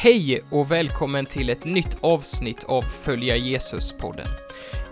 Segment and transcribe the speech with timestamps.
[0.00, 4.28] Hej och välkommen till ett nytt avsnitt av Följa Jesus-podden.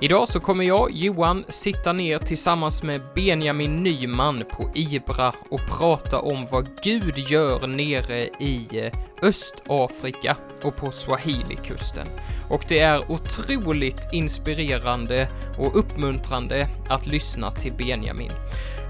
[0.01, 6.21] Idag så kommer jag, Johan, sitta ner tillsammans med Benjamin Nyman på Ibra och prata
[6.21, 8.93] om vad Gud gör nere i eh,
[9.23, 12.07] Östafrika och på Swahili-kusten.
[12.51, 15.29] Och det är otroligt inspirerande
[15.59, 18.33] och uppmuntrande att lyssna till Benjamin.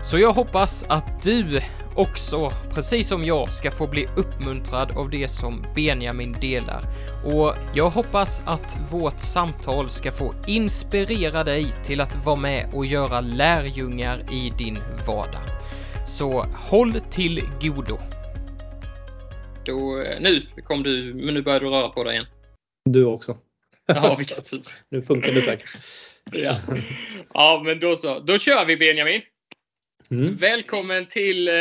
[0.02, 1.60] Så jag hoppas att du
[1.96, 6.82] också, precis som jag, ska få bli uppmuntrad av det som Benjamin delar.
[7.24, 12.70] Och jag hoppas att vårt samtal ska få in inspirera dig till att vara med
[12.74, 15.42] och göra lärjungar i din vardag.
[16.06, 17.98] Så håll till godo.
[19.66, 22.26] Då, nu kom du, men nu börjar du röra på dig igen.
[22.84, 23.38] Du också.
[23.86, 24.62] Ja, vilken tur.
[24.88, 25.70] Nu funkar det säkert.
[26.32, 26.56] Ja.
[27.34, 28.20] ja, men då så.
[28.20, 29.22] Då kör vi Benjamin.
[30.10, 30.36] Mm.
[30.36, 31.54] Välkommen till eh,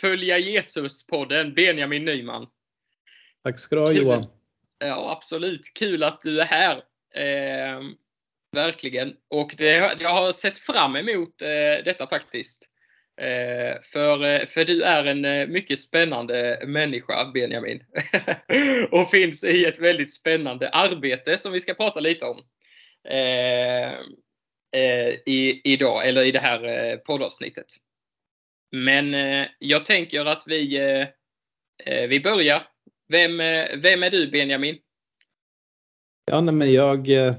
[0.00, 2.46] Följa Jesus-podden, Benjamin Nyman.
[3.44, 3.96] Tack ska du ha Kul.
[3.96, 4.26] Johan.
[4.78, 5.60] Ja, absolut.
[5.78, 6.76] Kul att du är här.
[7.14, 7.80] Eh,
[8.52, 9.16] verkligen.
[9.28, 12.66] Och det, jag har sett fram emot eh, detta faktiskt.
[13.20, 17.84] Eh, för, eh, för du är en eh, mycket spännande människa, Benjamin.
[18.90, 22.38] och finns i ett väldigt spännande arbete som vi ska prata lite om.
[23.08, 23.92] Eh,
[24.80, 27.66] eh, i, idag, eller i det här eh, poddavsnittet.
[28.72, 31.06] Men eh, jag tänker att vi, eh,
[31.86, 32.62] eh vi börjar.
[33.08, 34.78] Vem, eh, vem är du Benjamin?
[36.30, 37.34] Ja, nej, men jag, eh,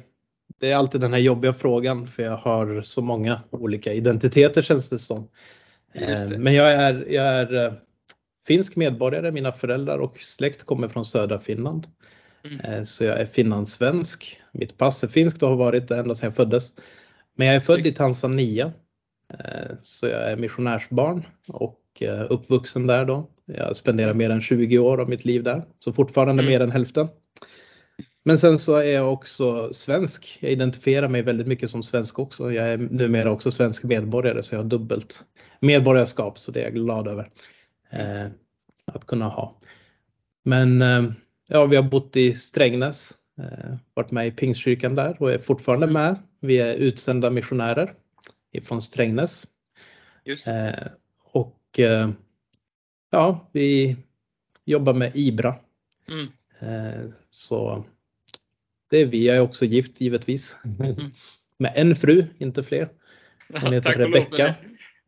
[0.61, 4.89] det är alltid den här jobbiga frågan för jag har så många olika identiteter känns
[4.89, 5.27] det som.
[5.93, 6.13] Det.
[6.33, 7.73] Eh, Men jag är, jag är eh,
[8.47, 11.87] finsk medborgare, mina föräldrar och släkt kommer från södra Finland.
[12.45, 12.59] Mm.
[12.59, 14.39] Eh, Så jag är finlandssvensk.
[14.51, 16.73] Mitt pass är finskt och har varit det ända sedan jag föddes.
[17.37, 18.71] Men jag är född i Tanzania.
[19.83, 21.77] Så jag är missionärsbarn och
[22.29, 23.29] uppvuxen där då.
[23.45, 26.51] Jag spenderar mer än 20 år av mitt liv där, så fortfarande Mm.
[26.51, 27.07] mer än hälften.
[28.23, 30.37] Men sen så är jag också svensk.
[30.41, 32.51] Jag identifierar mig väldigt mycket som svensk också.
[32.51, 35.25] Jag är numera också svensk medborgare så jag har dubbelt
[35.59, 37.29] medborgarskap så det är jag glad över
[37.89, 38.27] eh,
[38.85, 39.55] att kunna ha.
[40.43, 41.03] Men eh,
[41.47, 45.87] ja, vi har bott i Strängnäs, eh, varit med i Pingstkyrkan där och är fortfarande
[45.87, 46.15] med.
[46.39, 47.93] Vi är utsända missionärer
[48.51, 49.47] ifrån Strängnäs.
[50.45, 50.87] Eh,
[51.23, 52.09] och eh,
[53.09, 53.97] ja, vi
[54.65, 55.55] jobbar med Ibra.
[56.07, 56.27] Mm.
[56.59, 57.83] Eh, så
[58.91, 59.27] det är vi.
[59.27, 60.57] Jag är också gift givetvis.
[60.79, 61.11] Mm.
[61.57, 62.89] Med en fru, inte fler.
[63.61, 64.55] Hon heter Rebecka.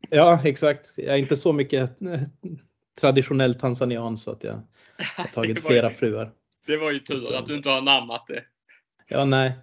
[0.10, 0.94] Ja, exakt.
[0.98, 2.00] Jag är inte så mycket
[3.02, 4.62] traditionell tanzanian så att jag
[5.18, 6.32] har tagit flera ju, fruar.
[6.68, 8.44] det var ju tur att du inte har namnat det.
[9.08, 9.54] Ja, nej.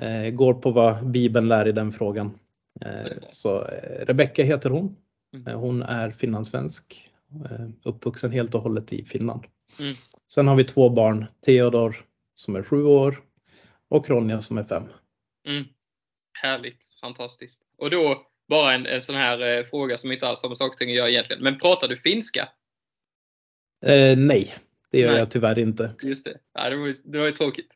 [0.00, 2.38] Eh, går på vad Bibeln lär i den frågan.
[2.80, 4.96] Eh, så eh, Rebecka heter hon.
[5.34, 5.46] Mm.
[5.46, 7.10] Eh, hon är finlandssvensk.
[7.50, 9.44] Eh, uppvuxen helt och hållet i Finland.
[9.80, 9.94] Mm.
[10.28, 11.26] Sen har vi två barn.
[11.46, 11.96] Theodor
[12.36, 13.25] som är sju år
[13.90, 14.84] och Ronja som är fem.
[15.48, 15.64] Mm.
[16.42, 16.78] Härligt.
[17.00, 17.62] Fantastiskt.
[17.78, 20.86] Och då bara en, en sån här eh, fråga som inte alls har med saker
[20.86, 21.42] och göra egentligen.
[21.42, 22.48] Men pratar du finska?
[23.86, 24.54] Eh, nej,
[24.90, 25.18] det gör Nej.
[25.18, 25.94] jag tyvärr inte.
[26.02, 26.38] Just det.
[26.54, 27.68] Ja, det, var ju, det var ju tråkigt.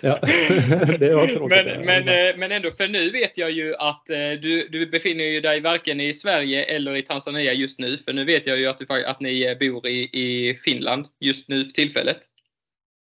[0.00, 0.18] Ja,
[0.98, 1.66] det var tråkigt.
[1.66, 5.40] Men, men, eh, men ändå, för nu vet jag ju att eh, du, du befinner
[5.40, 7.98] dig varken i Sverige eller i Tanzania just nu.
[7.98, 11.48] För nu vet jag ju att, du, att ni eh, bor i, i Finland just
[11.48, 12.18] nu för tillfället.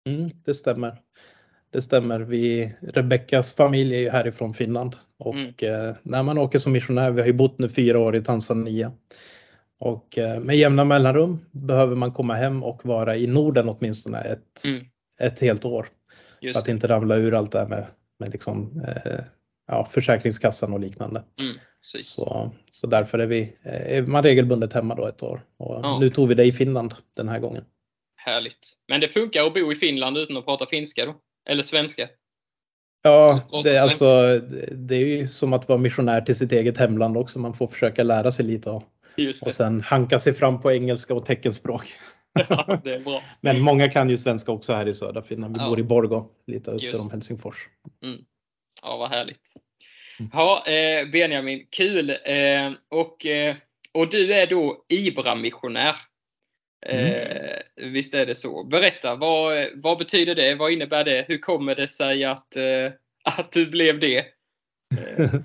[0.10, 0.98] Mm, det stämmer.
[1.72, 2.20] Det stämmer.
[2.20, 5.54] Vi, Rebeckas familj är ju härifrån Finland och Mm.
[5.62, 8.92] eh, när man åker som missionär, vi har ju bott nu fyra år i Tanzania
[9.80, 14.66] och eh, med jämna mellanrum behöver man komma hem och vara i Norden åtminstone ett,
[14.66, 14.86] Mm.
[15.22, 15.84] ett helt år
[16.40, 17.86] för Just att inte ramla ur allt det här med,
[18.20, 19.20] med liksom, eh,
[19.68, 21.24] ja, Försäkringskassan och liknande.
[21.40, 21.54] Mm.
[21.82, 26.00] Så, så därför är, vi, eh, är man regelbundet hemma då ett år och Ja.
[26.00, 27.64] nu tog vi det i Finland den här gången.
[28.16, 28.74] Härligt.
[28.88, 31.16] Men det funkar att bo i Finland utan att prata finska då?
[31.50, 32.10] Eller svenska?
[33.04, 34.40] Ja, det, alltså,
[34.72, 37.40] det är ju som att vara missionär till sitt eget hemland också.
[37.40, 38.82] Man får försöka lära sig lite
[39.16, 39.42] det.
[39.42, 41.84] och sen hanka sig fram på engelska och teckenspråk.
[42.50, 43.22] Ja, det är bra.
[43.42, 45.58] Men många kan ju svenska också här i södra Finland.
[45.58, 45.70] Vi Ja.
[45.70, 47.04] bor i Borgå, lite öster Just.
[47.04, 47.70] om Helsingfors.
[48.84, 49.42] Ja, vad härligt.
[50.20, 50.32] Mm.
[50.34, 52.10] Ja, eh, Benjamin, kul.
[52.10, 53.56] Eh, och, eh,
[53.94, 55.96] och du är då Ibra-missionär.
[56.86, 58.64] Eh, Visst är det så.
[58.64, 60.56] Berätta, vad, vad betyder det?
[60.56, 61.26] Vad innebär det?
[61.28, 62.92] Hur kommer det sig att, eh,
[63.24, 64.26] att du blev det?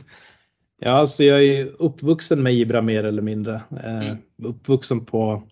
[0.79, 3.55] Ja, alltså jag är uppvuxen med Ibra mer eller mindre.
[3.85, 4.17] Eh, Mm.
[4.43, 5.43] Uppvuxen på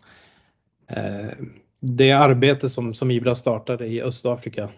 [1.81, 4.69] det arbete som, som Ibra startade i Östafrika.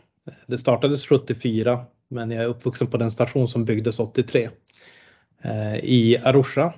[0.46, 4.48] Det startades 74 men jag är uppvuxen på den station som byggdes 83.
[5.42, 6.72] Eh, I Arusha,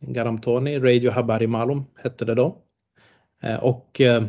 [0.00, 2.58] Garamtoni, Radio Habari Malum hette det då.
[3.46, 4.24] Eh, och eh,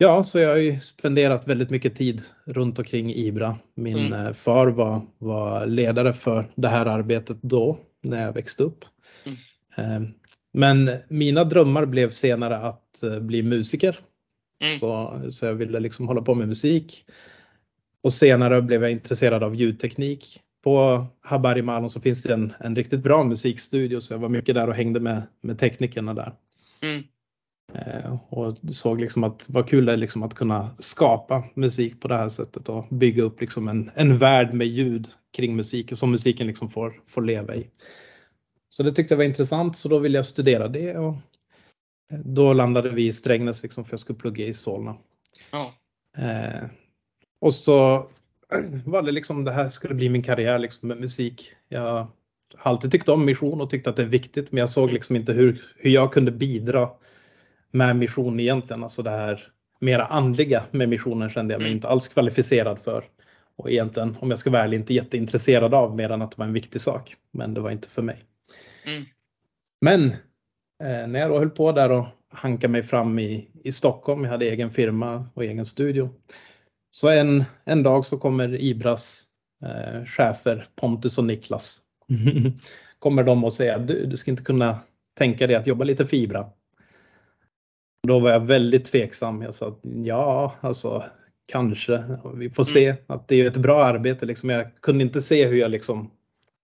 [0.00, 3.58] Ja, så jag har ju spenderat väldigt mycket tid runt omkring Ibra.
[3.74, 4.26] Min Mm.
[4.26, 8.84] eh, far var, var ledare för det här arbetet då, när jag växte upp.
[9.76, 10.14] Mm.
[10.52, 13.98] Men mina drömmar blev senare att bli musiker.
[14.64, 14.78] Mm.
[14.78, 17.04] Så, så jag ville liksom hålla på med musik.
[18.02, 20.40] Och senare blev jag intresserad av ljudteknik.
[20.64, 24.54] På Habari Malon så finns det en, en riktigt bra musikstudio så jag var mycket
[24.54, 26.32] där och hängde med, med teknikerna där.
[26.80, 27.02] Mm.
[27.86, 32.08] Eh, och såg liksom att vad kul det är liksom att kunna skapa musik på
[32.08, 36.10] det här sättet och bygga upp liksom en, en värld med ljud kring musiken som
[36.10, 37.70] musiken liksom får, får leva i.
[38.70, 41.14] Så det tyckte jag var intressant så då ville jag studera det och
[42.24, 44.96] då landade vi i Strängnäs liksom för jag skulle plugga i Solna.
[45.50, 45.74] Ja.
[46.18, 46.68] Eh,
[47.40, 48.08] och så
[48.84, 51.52] var det liksom det här skulle bli min karriär liksom med musik.
[51.68, 52.08] Jag
[52.56, 55.16] har alltid tyckt om mission och tyckte att det är viktigt men jag såg liksom
[55.16, 56.90] inte hur, hur jag kunde bidra
[57.70, 58.84] med mission egentligen.
[58.84, 59.48] Alltså det här
[59.80, 61.76] mera andliga med missionen kände jag mig Mm.
[61.76, 63.04] inte alls kvalificerad för.
[63.56, 66.46] Och egentligen, om jag ska vara ärlig, inte jätteintresserad av mer än att det var
[66.46, 67.16] en viktig sak.
[67.32, 68.24] Men det var inte för mig.
[68.84, 69.04] Mm.
[69.80, 70.10] Men
[70.82, 74.30] eh, när jag då höll på där och hanka mig fram i, i Stockholm, jag
[74.30, 76.10] hade egen firma och egen studio.
[76.90, 79.22] Så en, en dag så kommer Ibras
[79.64, 81.80] eh, chefer Pontus och Niklas.
[82.98, 84.78] kommer de och säger du, du ska inte kunna
[85.18, 86.46] tänka dig att jobba lite för Ibra.
[88.08, 89.42] Då var jag väldigt tveksam.
[89.42, 91.04] Jag sa att ja, alltså
[91.48, 92.04] kanske.
[92.34, 92.96] Vi får se.
[93.06, 94.26] Att det är ett bra arbete.
[94.26, 94.50] Liksom.
[94.50, 96.10] Jag kunde inte se hur jag liksom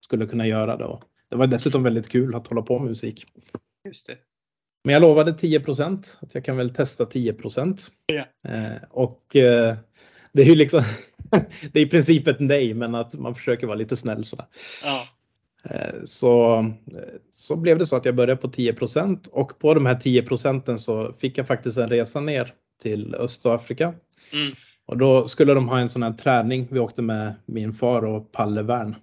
[0.06, 1.00] skulle kunna göra det.
[1.30, 3.25] Det var dessutom väldigt kul att hålla på med musik.
[3.86, 4.18] Just det.
[4.84, 5.62] Men jag lovade 10
[6.19, 7.36] att jag kan väl testa 10
[8.06, 8.25] Ja.
[8.50, 9.75] eh, Och eh,
[10.31, 10.81] det är ju liksom,
[11.72, 14.46] det är i princip ett nej, men att man försöker vara lite snäll sådär.
[14.84, 15.07] Ja.
[15.69, 19.86] Eh, Så, eh, så blev det så att jag började på 10% och på de
[19.86, 23.94] här 10 procenten så fick jag faktiskt en resa ner till Östafrika.
[24.33, 24.54] Mm.
[24.86, 26.68] Och då skulle de ha en sån här träning.
[26.71, 28.95] Vi åkte med min far och Palle Wern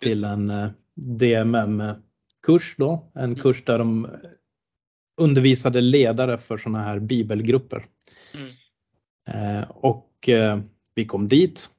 [0.00, 3.10] till en eh, DMM-kurs då.
[3.14, 4.08] En kurs där de
[5.16, 7.86] undervisade ledare för såna här bibelgrupper.
[8.34, 8.52] Mm.
[9.28, 10.60] Eh, och eh,
[10.94, 11.70] vi kom dit.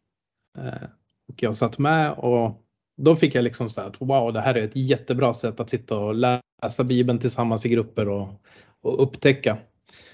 [0.57, 0.88] Eh,
[1.27, 2.64] och jag satt med och
[2.97, 5.69] då fick jag liksom så här att wow, det här är ett jättebra sätt att
[5.69, 8.27] sitta och läsa Bibeln tillsammans i grupper och,
[8.81, 9.57] och upptäcka.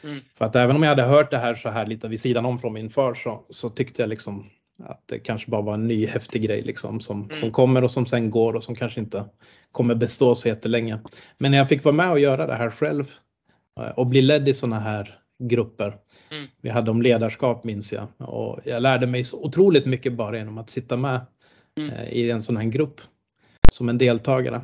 [0.03, 0.19] Mm.
[0.37, 2.59] För att även om jag hade hört det här så här lite vid sidan om
[2.59, 4.49] från min far så, så tyckte jag liksom
[4.83, 7.35] att det kanske bara var en ny häftig grej liksom som, Mm.
[7.35, 9.25] som kommer och som sen går och som kanske inte
[9.71, 10.99] kommer bestå så jättelänge.
[11.37, 13.11] Men när jag fick vara med och göra det här själv
[13.79, 15.97] eh, och bli ledd i sådana här grupper.
[16.31, 16.47] Mm.
[16.61, 20.57] Vi hade om ledarskap minns jag och jag lärde mig så otroligt mycket bara genom
[20.57, 21.19] att sitta med
[21.77, 21.89] Mm.
[21.93, 23.01] eh, i en sån här grupp
[23.69, 24.61] som en deltagare.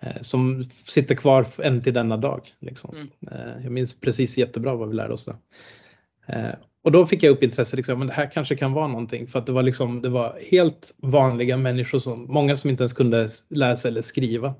[0.00, 2.54] eh, Som sitter kvar än till denna dag.
[2.60, 2.94] Liksom.
[2.94, 3.08] Mm.
[3.30, 5.36] Eh, Jag minns precis jättebra vad vi lärde oss där.
[6.84, 9.26] Och då fick jag upp intresse, liksom, men det här kanske kan vara någonting.
[9.26, 12.92] För att det var, liksom, det var helt vanliga människor, som, många som inte ens
[12.92, 14.54] kunde läsa eller skriva,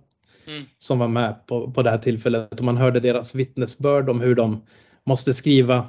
[0.46, 0.64] Mm.
[0.78, 2.52] som var med på, på det här tillfället.
[2.58, 4.62] Och man hörde deras vittnesbörd om hur de
[5.04, 5.88] måste skriva.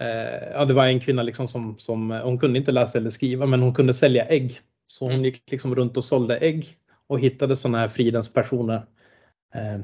[0.00, 3.46] Eh, ja, det var en kvinna liksom som, som, hon kunde inte läsa eller skriva,
[3.46, 4.60] men hon kunde sälja ägg.
[4.86, 5.24] Så hon Mm.
[5.24, 6.66] gick liksom runt och sålde ägg
[7.06, 8.86] och hittade sådana här fridens personer.
[9.54, 9.80] Eh,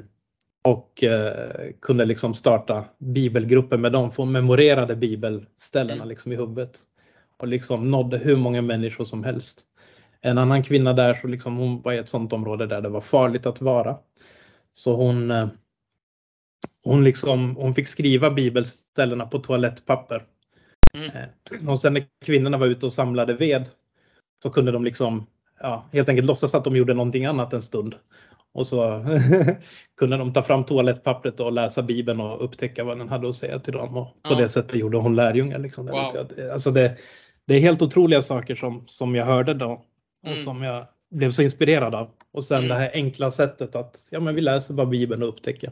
[0.62, 6.08] och eh, kunde liksom starta bibelgrupper med dem, få memorerade bibelställena Mm.
[6.08, 6.79] liksom i huvudet.
[7.39, 9.60] Och liksom nådde hur många människor som helst.
[10.20, 13.01] En annan kvinna där, så liksom hon var i ett sådant område där det var
[13.01, 13.96] farligt att vara.
[14.75, 15.48] Så hon, eh,
[16.84, 20.22] hon, liksom, hon fick skriva bibelställena på toalettpapper.
[20.94, 21.10] Mm.
[21.10, 23.65] Eh, Och sen när kvinnorna var ute och samlade ved
[24.43, 25.27] så kunde de liksom
[25.60, 27.94] ja, helt enkelt låtsas att de gjorde någonting annat en stund.
[28.53, 29.05] Och så
[29.98, 33.58] kunde de ta fram toalettpappret och läsa Bibeln och upptäcka vad den hade att säga
[33.58, 33.96] till dem.
[33.96, 34.34] Och på Ja.
[34.34, 35.58] det sättet gjorde hon lärjungar.
[35.58, 35.86] Liksom.
[35.86, 36.27] Wow.
[36.53, 36.96] Alltså det,
[37.46, 39.67] det är helt otroliga saker som, som jag hörde då
[40.22, 40.44] och Mm.
[40.44, 42.10] som jag blev så inspirerad av.
[42.32, 42.69] Och sen Mm.
[42.69, 45.70] det här enkla sättet att ja, men vi läser bara Bibeln och upptäcker.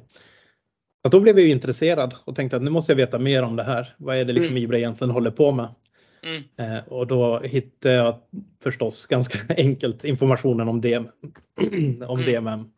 [1.04, 3.56] Att då blev jag ju intresserad och tänkte att nu måste jag veta mer om
[3.56, 3.94] det här.
[3.96, 4.62] Vad är det liksom Mm.
[4.64, 5.68] Ibra egentligen håller på med?
[6.22, 6.42] Mm.
[6.58, 8.18] Eh, och då hittade jag
[8.62, 11.08] förstås ganska enkelt informationen om, DM,
[12.06, 12.26] om Mm.
[12.32, 12.68] DMM,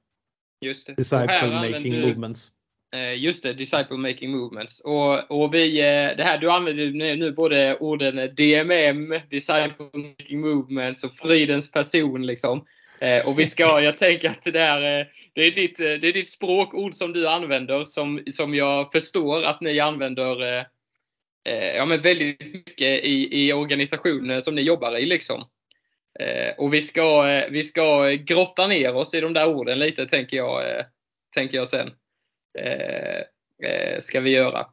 [0.60, 0.94] Just det.
[0.94, 2.48] Disciple Making du- Movements.
[2.94, 4.80] Eh, Just det, Disciple Making Movements.
[4.80, 11.04] Och, och vi, eh, det här, du använder nu, både orden DMM, Disciple Making Movements
[11.04, 12.64] och Fridens person liksom.
[13.00, 16.08] Eh, och vi ska, jag tänker att det där, eh, det är ditt, eh, det
[16.08, 20.64] är ditt språkord som du använder som, som jag förstår att ni använder eh,
[21.48, 25.44] eh ja, men väldigt mycket i, i organisationer som ni jobbar i liksom.
[26.20, 30.06] Eh, och vi ska, eh, vi ska grotta ner oss i de där orden lite
[30.06, 30.84] tänker jag, eh,
[31.34, 31.90] tänker jag sen
[32.58, 33.20] eh,
[33.70, 34.66] eh, ska vi göra.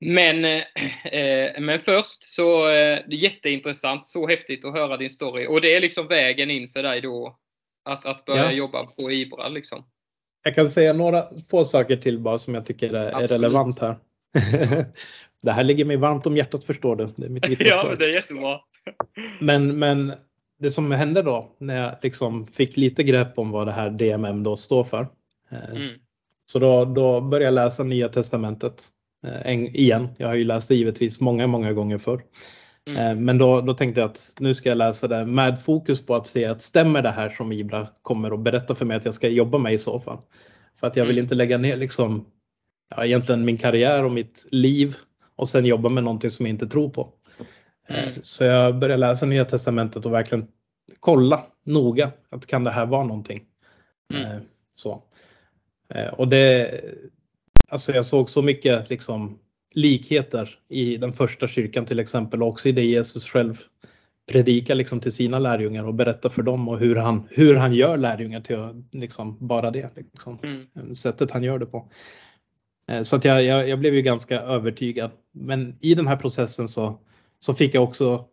[0.00, 5.46] Men, eh, men först så, eh, jätteintressant, så häftigt att höra din story.
[5.46, 7.38] Och det är liksom vägen in för dig då,
[7.84, 8.52] att, att börja ja.
[8.52, 9.84] jobba på Ibra liksom?
[10.42, 13.96] Jag kan säga några få saker till bara som jag tycker är, är relevant här.
[15.42, 17.12] det här ligger mig varmt om hjärtat förstår du.
[17.16, 18.60] Det är mitt ja, det är jättebra.
[19.40, 20.12] men, men
[20.58, 24.42] det som hände då när jag liksom fick lite grepp om vad det här DMM
[24.42, 25.06] då står för.
[25.50, 25.88] Eh, mm.
[26.46, 28.82] Så då, då började jag läsa Nya Testamentet
[29.26, 30.08] eh, igen.
[30.16, 32.22] Jag har ju läst det givetvis många, många gånger förr.
[32.88, 33.02] Mm.
[33.02, 36.14] Eh, men då, då tänkte jag att nu ska jag läsa det med fokus på
[36.14, 39.14] att se att stämmer det här som Ibra kommer att berätta för mig att jag
[39.14, 40.18] ska jobba med i så fall.
[40.80, 41.24] För att jag vill mm.
[41.24, 42.26] inte lägga ner liksom,
[42.96, 44.96] ja, egentligen min karriär och mitt liv
[45.36, 47.12] och sen jobba med någonting som jag inte tror på.
[47.88, 48.10] Mm.
[48.22, 50.48] Så jag började läsa Nya Testamentet och verkligen
[51.00, 53.42] kolla noga att kan det här vara någonting.
[54.14, 54.40] Mm.
[54.74, 55.02] Så.
[56.12, 56.80] Och det,
[57.68, 59.38] alltså jag såg så mycket liksom
[59.74, 63.62] likheter i den första kyrkan till exempel och också i det Jesus själv
[64.28, 67.96] predikar liksom till sina lärjungar och berättar för dem och hur han, hur han gör
[67.96, 69.96] lärjungar till liksom bara det.
[69.96, 70.96] Liksom, mm.
[70.96, 71.90] Sättet han gör det på.
[72.90, 75.10] Eh, så att jag, jag, jag, blev ju ganska övertygad.
[75.32, 76.98] Men i den här processen så,
[77.40, 78.24] så fick jag också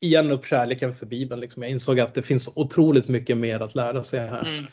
[0.00, 1.40] igen upp kärleken för Bibeln.
[1.40, 1.62] Liksom.
[1.62, 4.46] Jag insåg att det finns otroligt mycket mer att lära sig här.
[4.46, 4.64] Mm.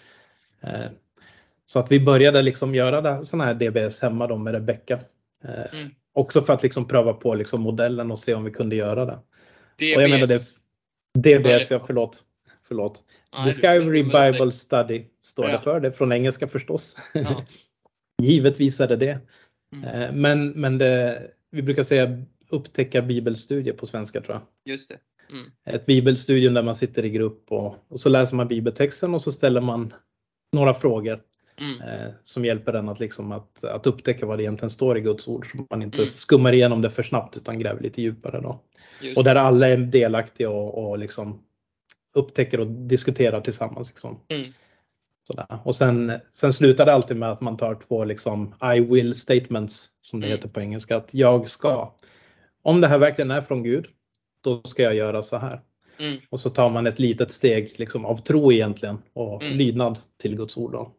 [1.71, 4.99] Så att vi började liksom göra sådana här DBS hemma då med Rebecka.
[5.43, 5.89] Eh, mm.
[6.13, 9.19] Också för att liksom pröva på liksom modellen och se om vi kunde göra det.
[9.77, 9.95] DBS.
[9.95, 10.41] Och jag menar det,
[11.17, 12.23] DBS, ja förlåt.
[12.67, 13.03] förlåt.
[13.33, 15.57] Nej, Discovery Bible Study står ja.
[15.57, 15.79] det för.
[15.79, 16.97] Det är från engelska förstås.
[17.13, 17.43] Ja.
[18.21, 19.19] Givetvis är det det.
[19.75, 20.01] Mm.
[20.01, 24.73] Eh, men, men det, vi brukar säga upptäcka bibelstudier på svenska tror jag.
[24.73, 24.97] Just det.
[25.29, 25.51] Mm.
[25.65, 29.31] Ett bibelstudium där man sitter i grupp och, och så läser man bibeltexten och så
[29.31, 29.93] ställer man
[30.53, 31.21] några frågor
[31.61, 31.81] Mm.
[31.81, 35.27] Eh, som hjälper en att, liksom att, att upptäcka vad det egentligen står i Guds
[35.27, 36.09] ord så man inte mm.
[36.09, 38.41] skummar igenom det för snabbt utan gräver lite djupare.
[38.41, 38.61] Då.
[39.15, 41.43] Och där alla är delaktiga och, och liksom
[42.13, 43.89] upptäcker och diskuterar tillsammans.
[43.89, 44.19] Liksom.
[44.29, 44.51] Mm.
[45.23, 45.45] Sådär.
[45.63, 49.89] Och sen, sen slutar det alltid med att man tar två liksom I will statements
[50.01, 50.37] som det mm.
[50.37, 50.97] heter på engelska.
[50.97, 51.95] Att jag ska.
[52.61, 53.85] Om det här verkligen är från Gud,
[54.43, 55.61] då ska jag göra så här.
[55.99, 56.19] Mm.
[56.29, 59.57] Och så tar man ett litet steg liksom, av tro egentligen och mm.
[59.57, 60.71] lydnad till Guds ord.
[60.71, 60.91] Då.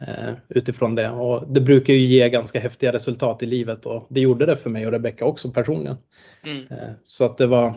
[0.00, 1.10] Eh, utifrån det.
[1.10, 4.70] Och det brukar ju ge ganska häftiga resultat i livet och det gjorde det för
[4.70, 5.96] mig och Rebecka också personligen.
[6.44, 6.66] Mm.
[6.70, 7.74] Eh, så att det var,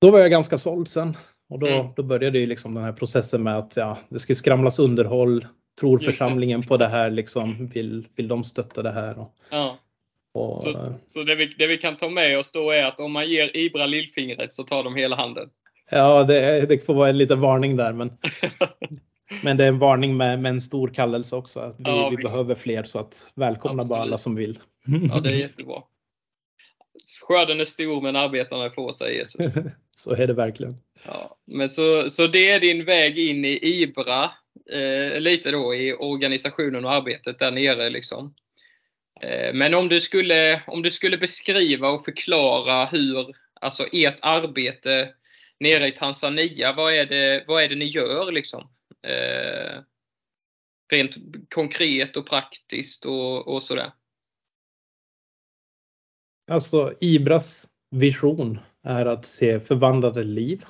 [0.00, 1.16] då var jag ganska såld sen
[1.48, 1.86] och då, mm.
[1.96, 5.46] då började ju liksom den här processen med att ja, det skulle skramlas underhåll.
[5.80, 7.68] Tror församlingen på det här liksom?
[7.68, 9.18] Vill, vill de stötta det här?
[9.18, 9.78] Och, ja.
[10.32, 13.12] och, så, så det, vi, det vi kan ta med oss då är att om
[13.12, 15.50] man ger Ibra lillfingret så tar de hela handen?
[15.90, 18.10] Ja, det, det får vara en liten varning där men
[19.42, 21.60] Men det är en varning med, med en stor kallelse också.
[21.60, 23.88] Att vi, ja, vi behöver fler så att välkomna Absolut.
[23.88, 24.58] bara alla som vill.
[25.12, 25.82] Ja, det är jättebra.
[27.28, 29.54] Skörden är stor men arbetarna är få, säger Jesus.
[29.96, 30.76] så är det verkligen.
[31.06, 34.30] Ja, men så, så det är din väg in i IBRA,
[34.72, 37.90] eh, lite då i organisationen och arbetet där nere.
[37.90, 38.34] Liksom.
[39.22, 45.08] Eh, men om du, skulle, om du skulle beskriva och förklara hur alltså ert arbete
[45.60, 48.32] nere i Tanzania, vad är det, vad är det ni gör?
[48.32, 48.68] Liksom?
[49.02, 49.82] Eh,
[50.92, 51.16] rent
[51.54, 53.92] konkret och praktiskt och, och sådär?
[56.50, 60.64] Alltså Ibras vision är att se förvandlade liv,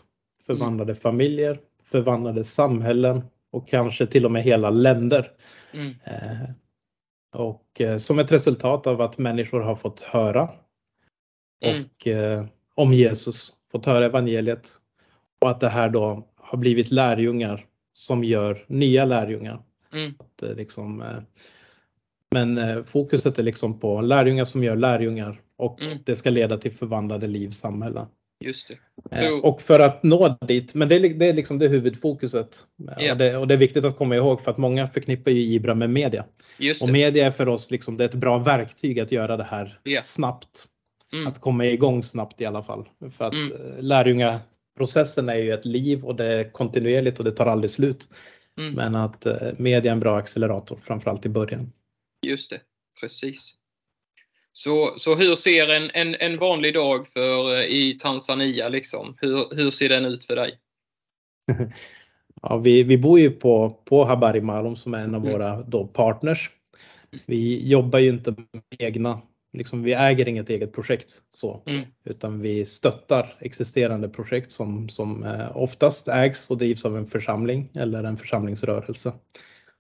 [0.47, 1.01] förvandlade mm.
[1.01, 5.27] familjer, förvandlade samhällen och kanske till och med hela länder.
[5.73, 5.95] Mm.
[6.05, 6.51] Eh,
[7.35, 10.51] och eh, som ett resultat av att människor har fått höra
[11.65, 11.85] mm.
[11.85, 14.69] och eh, om Jesus, fått höra evangeliet
[15.41, 19.63] och att det här då har blivit lärjungar som gör nya lärjungar.
[19.93, 20.15] Mm.
[20.19, 21.19] Att, eh, liksom, eh,
[22.31, 25.99] men eh, fokuset är liksom på lärjungar som gör lärjungar och mm.
[26.05, 28.07] det ska leda till förvandlade liv, samhällen.
[28.45, 29.19] Just det.
[29.19, 29.39] Så...
[29.39, 32.67] Och för att nå dit, men det är, det är liksom det huvudfokuset.
[33.01, 33.13] Yeah.
[33.13, 35.75] Och, det, och, det, är viktigt att komma ihåg för att många förknippar ju Ibra
[35.75, 36.25] med media.
[36.83, 39.81] Och media är för oss liksom, det är ett bra verktyg att göra det här
[39.85, 40.05] yeah.
[40.05, 40.67] snabbt.
[41.13, 41.27] Mm.
[41.27, 42.89] Att komma igång snabbt i alla fall.
[43.11, 43.53] För att mm.
[43.81, 44.41] lärjunga,
[44.77, 48.09] processen är ju ett liv och det är kontinuerligt och det tar aldrig slut.
[48.61, 48.75] Mm.
[48.75, 51.73] Men att eh, media är en bra accelerator, framförallt i början.
[52.27, 52.61] Just det,
[53.01, 53.55] precis.
[54.53, 58.69] Så, så hur ser en, en, en vanlig dag för, eh, i Tanzania?
[58.69, 59.17] Liksom?
[59.21, 60.59] Hur, hur ser den ut för dig?
[62.43, 65.33] ja, vi, vi bor ju på, på Habari Malum som är en av mm.
[65.33, 66.51] våra då partners.
[67.27, 69.23] Vi jobbar ju inte med egna
[69.57, 71.85] liksom, vi äger inget eget projekt så, mm.
[72.05, 77.71] utan vi stöttar existerande projekt som, som eh, oftast ägs och drivs av en församling
[77.75, 79.13] eller en församlingsrörelse.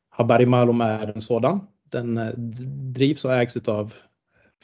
[0.08, 1.66] Habari Malum är en sådan.
[1.90, 2.30] Den eh,
[2.94, 3.94] drivs och ägs av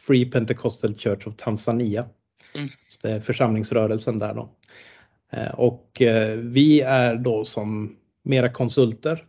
[0.00, 2.06] Free Pentecostal Church of Tanzania.
[2.54, 2.68] Mm.
[3.02, 4.50] Det är församlingsrörelsen där då.
[5.32, 9.24] Eh, och eh, vi är då som mera konsulter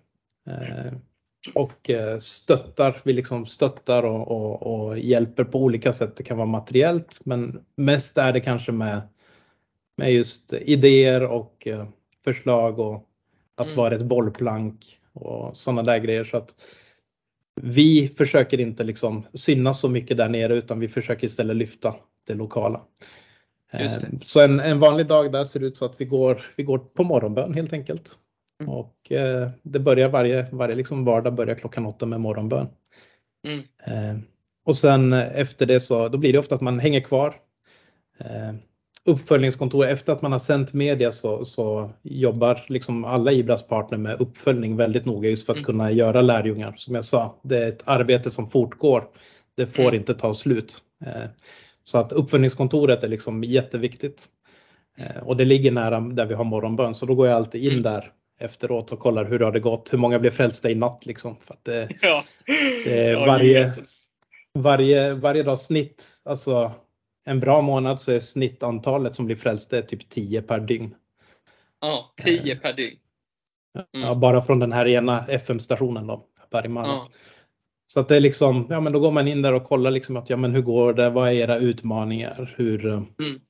[0.47, 0.93] eh,
[1.53, 6.15] och eh, stöttar, vi liksom stöttar och, och, och, hjälper på olika sätt.
[6.15, 9.01] Det kan vara materiellt men mest är det kanske med,
[9.97, 11.85] med just idéer och eh,
[12.23, 13.09] förslag och
[13.55, 13.77] att Mm.
[13.77, 16.23] vara ett bollplank och sådana där grejer.
[16.23, 16.55] Så att
[17.61, 21.95] vi försöker inte liksom synas så mycket där nere utan vi försöker istället lyfta
[22.27, 22.81] det lokala.
[23.71, 23.83] Det.
[23.83, 23.91] Eh,
[24.23, 27.03] Så en, en vanlig dag där ser ut så att vi går, vi går på
[27.03, 28.17] morgonbön helt enkelt.
[28.63, 28.75] Mm.
[28.75, 32.67] Och eh, det börjar varje, varje liksom vardag börjar klockan åtta med morgonbön.
[33.47, 33.59] Mm.
[33.59, 34.19] Eh,
[34.65, 37.35] och sen efter det så då blir det ofta att man hänger kvar.
[38.19, 38.53] Eh,
[39.05, 44.21] uppföljningskontor, efter att man har sänt media så, så jobbar liksom alla Ibras partner med
[44.21, 45.65] uppföljning väldigt noga just för att Mm.
[45.65, 46.73] kunna göra lärjungar.
[46.77, 49.07] Som jag sa, det är ett arbete som fortgår.
[49.57, 49.95] Det får Mm.
[49.95, 50.77] inte ta slut.
[51.05, 51.29] Eh,
[51.83, 54.25] så att uppföljningskontoret är liksom jätteviktigt.
[54.97, 57.69] Eh, och det ligger nära där vi har morgonbön så då går jag alltid in
[57.71, 57.83] Mm.
[57.83, 58.11] där
[58.43, 61.35] efteråt och kollar hur har det gått, hur många blev frälsta i natt liksom.
[61.39, 62.23] För att det, Ja.
[62.85, 63.71] Det varje-
[64.53, 66.71] varje, varje dag snitt, alltså
[67.25, 70.95] en bra månad så är snittantalet som blir frälsta typ 10 per dygn.
[71.81, 72.97] Ja, 10 per dygn.
[73.93, 74.07] Mm.
[74.07, 76.85] Ja, bara från den här ena FM-stationen då, Bergman.
[76.89, 77.09] Ja.
[77.87, 80.17] Så att det är liksom, ja men då går man in där och kollar liksom
[80.17, 83.41] att ja men hur går det, vad är era utmaningar, hur, eh, Mm.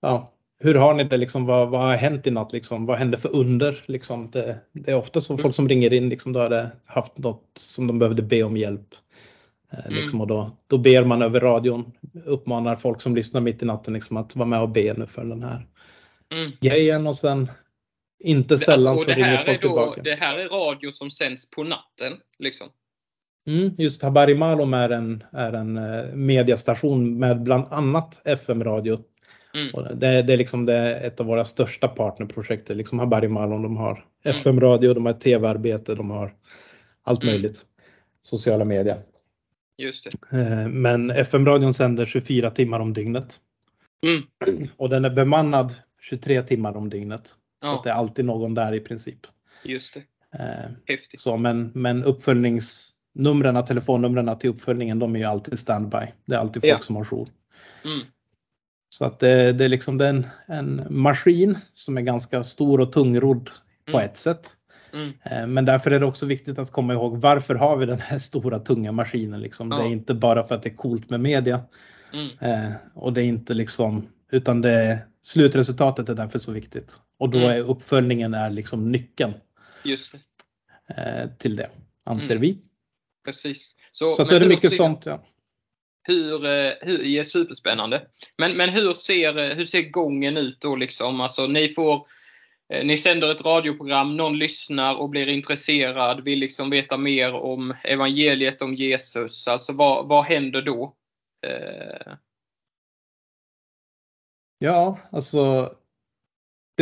[0.00, 0.32] ja,
[0.62, 3.34] hur har ni det liksom, vad, vad har hänt i natt liksom, vad hände för
[3.36, 4.30] under liksom.
[4.30, 7.44] Det, det är ofta så folk som ringer in liksom, då har det haft något
[7.54, 8.94] som de behövde be om hjälp.
[9.72, 9.94] Eh, Mm.
[10.02, 11.92] Liksom, och då, då ber man över radion,
[12.24, 15.24] uppmanar folk som lyssnar mitt i natten liksom, att vara med och be nu för
[15.24, 15.66] den här
[16.32, 16.52] Mm.
[16.60, 17.50] grejen och sen
[18.24, 20.02] inte Det- sällan alltså, så ringer folk då, tillbaka.
[20.02, 22.12] det här är radio som sänds på natten.
[22.38, 22.68] Liksom.
[23.46, 28.98] Mm, just Habari Malum är en, är en eh, mediastation med bland annat FM-radio.
[29.54, 29.98] Mm.
[29.98, 32.66] Det, det är liksom det ett av våra största partnerprojekt.
[32.66, 34.36] det Liksom Habari Malum, de har Mm.
[34.40, 36.34] FM-radio, de har tv-arbete, de har
[37.02, 37.32] allt Mm.
[37.34, 37.66] möjligt.
[38.22, 39.02] Sociala medier.
[39.78, 40.38] Just det.
[40.38, 43.40] Eh, Men FM-radion sänder 24 timmar om dygnet.
[44.06, 44.68] Mm.
[44.76, 47.26] Och den är bemannad 23 timmar om dygnet.
[47.26, 47.80] Så Ja.
[47.84, 49.18] det är alltid någon där i princip.
[49.64, 50.00] Just det.
[50.38, 51.20] Eh, Häftigt.
[51.20, 55.98] Så, men, men uppföljningsnumren, telefonnumren till uppföljningen, de är ju alltid standby.
[56.24, 56.78] Det är alltid folk Ja.
[56.80, 57.28] som har jour.
[57.84, 58.00] Mm.
[58.92, 62.80] Så att det, det är liksom det är en, en maskin som är ganska stor
[62.80, 63.50] och tungrodd
[63.90, 64.10] på Mm.
[64.10, 64.56] ett sätt.
[64.92, 65.12] Mm.
[65.22, 68.18] Eh, Men därför är det också viktigt att komma ihåg varför har vi den här
[68.18, 69.40] stora tunga maskinen?
[69.40, 69.68] Liksom.
[69.68, 69.82] Det Ja.
[69.84, 71.60] är inte bara för att det är coolt med media
[72.12, 72.28] Mm.
[72.40, 76.96] eh, och det är inte liksom utan det slutresultatet är därför så viktigt.
[77.18, 77.50] Och då Mm.
[77.50, 79.32] är uppföljningen är liksom nyckeln
[79.84, 80.18] Just det.
[81.22, 81.68] eh, till det,
[82.04, 82.40] anser Mm.
[82.42, 82.58] vi.
[83.24, 83.74] Precis.
[83.92, 85.06] Så, Så att det är mycket sånt.
[85.06, 85.22] Ja.
[86.02, 88.06] Hur, eh, hur, ja, superspännande.
[88.38, 91.20] Men, men hur, ser, eh, hur ser gången ut då liksom?
[91.20, 92.06] Alltså ni får,
[92.72, 97.74] eh, ni sänder ett radioprogram, någon lyssnar och blir intresserad, vill liksom veta mer om
[97.84, 99.48] evangeliet, om Jesus.
[99.48, 100.94] Alltså vad, vad händer då?
[101.46, 102.14] Eh,
[104.62, 105.72] Ja, alltså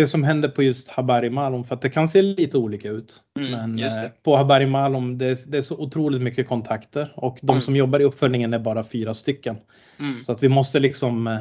[0.01, 3.21] det som händer på just Habari Malum, för att det kan se lite olika ut.
[3.39, 7.51] Mm, men eh, på Habari Malum, det, det är så otroligt mycket kontakter och de
[7.51, 7.61] Mm.
[7.61, 9.57] som jobbar i uppföljningen är bara fyra stycken.
[9.99, 11.39] mm, Så att vi måste liksom eh,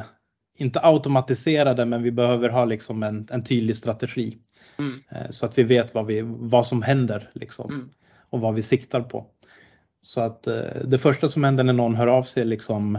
[0.58, 4.36] inte automatisera det, men vi behöver ha liksom en, en tydlig strategi
[4.78, 7.88] mm, eh, så att vi vet vad, vi, vad som händer liksom, mm,
[8.30, 9.26] och vad vi siktar på.
[10.02, 12.98] Så att eh, det första som händer när någon hör av sig, liksom,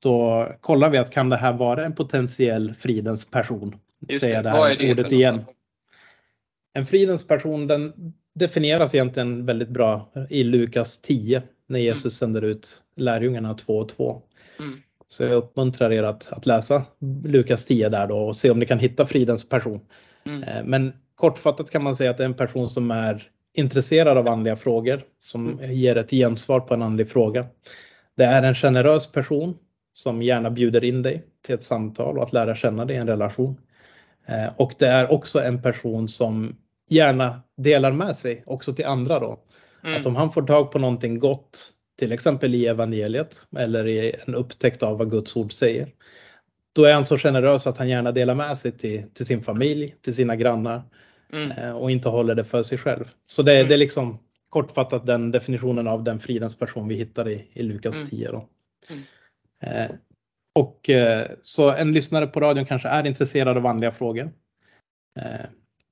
[0.00, 3.76] då kollar vi att kan det här vara en potentiell fridens person?
[4.08, 4.48] Just Säger det.
[4.48, 5.36] här det ordet igen.
[5.36, 5.46] något?
[6.74, 7.92] En fridens person den
[8.34, 14.22] definieras egentligen väldigt bra i Lukas 10 när Jesus sänder ut lärjungarna två och två.
[14.58, 14.78] Mm,
[15.08, 16.84] Så jag uppmuntrar er att, att läsa
[17.24, 19.80] Lukas 10 där då och se om ni kan hitta fridens person.
[20.26, 24.18] mm, Eh, Men kortfattat kan man säga att det är en person som är intresserad
[24.18, 27.46] av andliga frågor, som ger ett gensvar på en andlig fråga.
[28.16, 29.54] Det är en generös person
[29.92, 33.06] som gärna bjuder in dig till ett samtal och att lära känna dig i en
[33.06, 33.60] relation.
[34.28, 36.56] Eh, Och det är också en person som
[36.88, 39.38] gärna delar med sig också till andra då.
[39.84, 44.14] mm, Att om han får tag på någonting gott, till exempel i evangeliet eller i
[44.26, 45.88] en upptäckt av vad Guds ord säger,
[46.74, 49.94] då är han så generös att han gärna delar med sig till, till sin familj,
[50.02, 50.82] till sina grannar
[51.32, 53.04] mm, eh, och inte håller det för sig själv.
[53.26, 53.68] Så det, Mm.
[53.68, 57.96] det är liksom kortfattat den definitionen av den fridens person vi hittar i, i Lukas
[57.96, 58.08] Mm.
[58.10, 58.30] 10.
[58.32, 58.48] Då.
[58.90, 59.02] Mm.
[60.56, 64.32] Och eh, så en lyssnare på radion kanske är intresserad av andliga frågor.
[65.18, 65.46] Eh,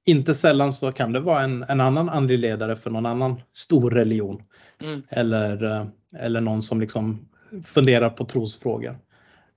[0.06, 3.90] inte sällan så kan det vara en, en annan andlig ledare för någon annan stor
[3.90, 4.42] religion
[4.80, 5.86] mm, eller, eh,
[6.18, 7.28] eller någon som liksom
[7.64, 8.96] funderar på trosfrågor.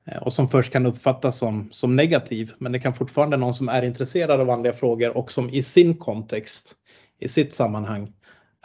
[0.06, 3.70] Eh, och som först kan uppfattas som, som negativ, men det kan fortfarande någon som
[3.70, 6.76] är intresserad av andliga frågor och som i sin kontext,
[7.20, 8.14] i sitt sammanhang,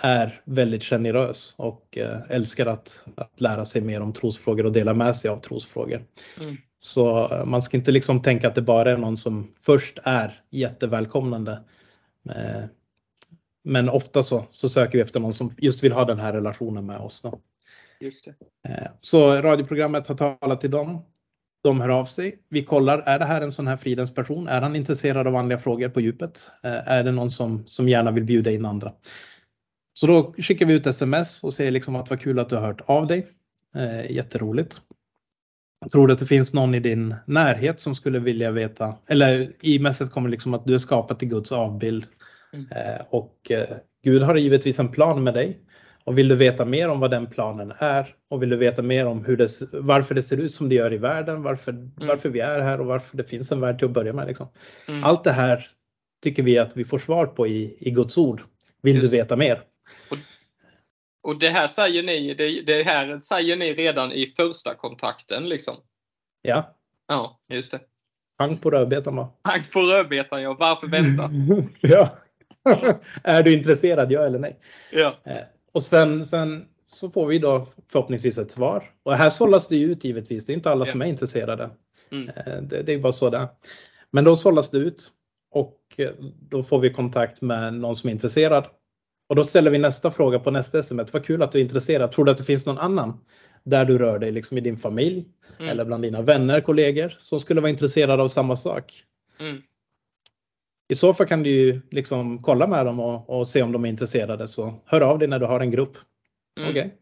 [0.01, 4.95] är väldigt generös och eh, älskar att, att lära sig mer om trosfrågor och dela
[4.95, 6.05] med sig av trosfrågor.
[6.41, 6.57] Mm.
[6.79, 10.41] Så eh, man ska inte liksom tänka att det bara är någon som först är
[10.51, 11.61] jättevälkomnande.
[13.65, 16.87] Men ofta så, så söker vi efter någon som just vill ha den här relationen
[16.87, 17.23] med oss.
[17.23, 17.41] Då.
[18.01, 18.35] Just det.
[19.01, 21.03] Så radioprogrammet har talat till dem
[21.63, 22.39] de hör av sig.
[22.49, 24.49] Vi kollar, är det här en sån här fridens person?
[24.49, 26.51] Är han intresserad av andliga frågor på djupet?
[26.63, 28.93] Eh, är det någon som, som gärna vill bjuda in andra?
[30.03, 32.67] Så då skickar vi ut sms och säger liksom att vad kul att du har
[32.67, 33.27] hört av dig.
[33.77, 34.81] Eh, jätteroligt.
[35.93, 39.79] Tror du att det finns någon i din närhet som skulle vilja veta, eller i
[39.79, 42.05] messet kommer liksom att du är skapad till Guds avbild
[42.53, 42.67] mm.
[42.71, 45.59] eh, och eh, Gud har givetvis en plan med dig.
[46.05, 49.07] Och vill du veta mer om vad den planen är och vill du veta mer
[49.07, 51.93] om hur det, varför det ser ut som det gör i världen, varför, mm.
[51.97, 54.27] varför vi är här och varför det finns en värld till att börja med.
[54.27, 54.49] Liksom.
[54.88, 55.05] Mm.
[55.05, 55.67] Allt det här
[56.23, 58.43] tycker vi att vi får svar på i, i Guds ord.
[58.83, 59.11] Vill Just.
[59.11, 59.62] du veta mer?
[60.11, 60.19] Och,
[61.23, 65.77] och, det här säger ni, det, det, här säger ni redan i första kontakten liksom?
[66.43, 66.77] Ja.
[67.09, 67.81] Ja, just det.
[68.39, 69.33] Pang på rödbetan va?
[69.43, 71.31] Pang på rödbetan ja, varför vänta?
[71.81, 72.19] ja.
[73.25, 74.61] är du intresserad, ja eller nej?
[74.93, 75.15] Ja.
[75.25, 78.91] Eh, och sen, sen så får vi då förhoppningsvis ett svar.
[79.03, 80.47] Och här sållas det ut givetvis.
[80.47, 81.71] Det är inte alla som är intresserade.
[82.11, 82.29] Mm.
[82.29, 83.49] Eh, det, det, är bara så det.
[84.11, 85.11] Men då sållas det ut
[85.51, 86.11] och eh,
[86.49, 88.65] då får vi kontakt med någon som är intresserad.
[89.33, 91.12] Och då ställer vi nästa fråga på nästa sms.
[91.12, 92.12] Vad kul att du är intresserad.
[92.12, 93.21] Tror du att det finns någon annan
[93.64, 95.25] där du rör dig liksom i din familj
[95.59, 95.71] mm.
[95.71, 99.05] eller bland dina vänner, kollegor som skulle vara intresserade av samma sak?
[99.40, 99.62] Mm.
[100.88, 103.85] I så fall kan du ju liksom kolla med dem och, och, se om de
[103.85, 104.49] är intresserade.
[104.49, 105.97] Så hör av dig när du har en grupp.
[106.59, 106.71] Mm.
[106.71, 106.83] Okej.
[106.83, 106.97] Okay.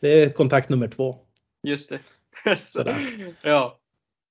[0.00, 1.18] Det är kontakt nummer två.
[1.62, 2.00] Just det.
[3.42, 3.78] ja.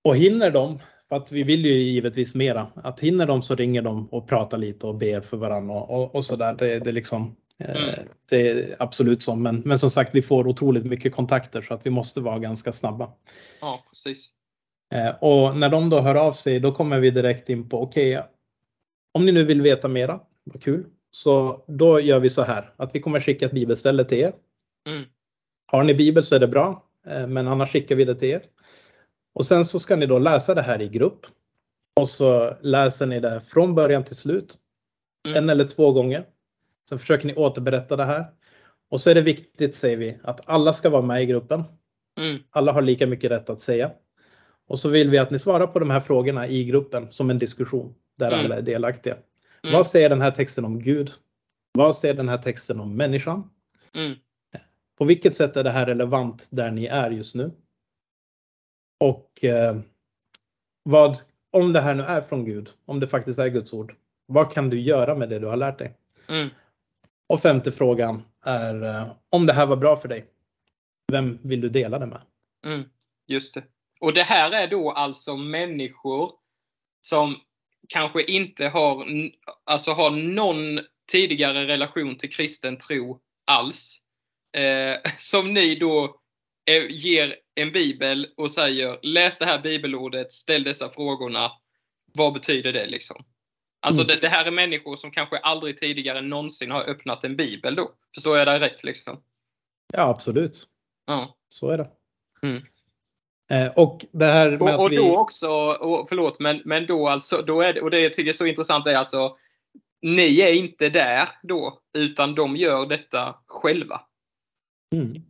[0.03, 3.81] Och hinner de, för att vi vill ju givetvis mera, att hinner de så ringer
[3.81, 6.55] de och pratar lite och ber för varandra och, och, och sådär.
[6.59, 8.07] Det, det, liksom, eh, mm.
[8.29, 9.35] det är absolut så.
[9.35, 12.71] Men, men som sagt, vi får otroligt mycket kontakter så att vi måste vara ganska
[12.71, 13.11] snabba.
[13.61, 14.29] Ja, precis.
[14.93, 18.17] Eh, och när de då hör av sig, då kommer vi direkt in på okej,
[18.17, 18.27] okay,
[19.13, 20.85] om ni nu vill veta mera, vad kul.
[21.11, 24.33] Så då gör vi så här att vi kommer skicka ett bibelställe till er.
[24.87, 25.03] Mm.
[25.65, 28.41] Har ni bibel så är det bra, eh, men annars skickar vi det till er.
[29.33, 31.25] Och sen så ska ni då läsa det här i grupp.
[31.99, 34.57] Och så läser ni det från början till slut.
[35.27, 35.37] Mm.
[35.37, 36.25] En eller två gånger.
[36.89, 38.25] Sen försöker ni återberätta det här.
[38.89, 41.63] Och så är det viktigt, säger vi, att alla ska vara med i gruppen.
[42.19, 42.39] Mm.
[42.49, 43.91] Alla har lika mycket rätt att säga.
[44.67, 47.39] Och så vill vi att ni svarar på de här frågorna i gruppen som en
[47.39, 48.45] diskussion där mm.
[48.45, 49.13] alla är delaktiga.
[49.13, 49.73] Mm.
[49.73, 51.11] Vad säger den här texten om Gud?
[51.71, 53.49] Vad säger den här texten om människan?
[53.95, 54.17] Mm.
[54.97, 57.51] På vilket sätt är det här relevant där ni är just nu?
[58.99, 59.77] Och eh,
[60.83, 61.17] vad,
[61.51, 64.69] om det här nu är från Gud, om det faktiskt är Guds ord, vad kan
[64.69, 65.93] du göra med det du har lärt dig?
[66.27, 66.49] Mm.
[67.27, 70.25] Och femte frågan är eh, om det här var bra för dig,
[71.11, 72.21] vem vill du dela det med?
[72.65, 72.89] Mm,
[73.27, 73.63] just det.
[73.99, 76.31] Och det här är då alltså människor
[77.01, 77.35] som
[77.89, 79.05] kanske inte har,
[79.63, 80.79] alltså har någon
[81.11, 84.01] tidigare relation till kristen tro alls.
[84.57, 86.18] Eh, som ni då
[86.71, 91.51] ger en bibel och säger läs det här bibelordet, ställ dessa frågorna.
[92.13, 93.25] Vad betyder det liksom?
[93.81, 94.07] Alltså mm.
[94.07, 97.91] det, det, här är människor som kanske aldrig tidigare någonsin har öppnat en bibel då.
[98.15, 99.23] Förstår jag det rätt liksom?
[99.93, 100.67] Ja absolut.
[101.05, 101.37] Ja.
[101.49, 101.89] Så är det.
[102.41, 102.63] Mm.
[103.51, 107.41] Eh, och det här med och, och då också, och, förlåt, men, men då alltså,
[107.41, 109.35] då är det, och det jag tycker är så intressant är alltså,
[110.01, 114.01] ni är inte där då, utan de gör detta själva.
[114.95, 115.21] Mm.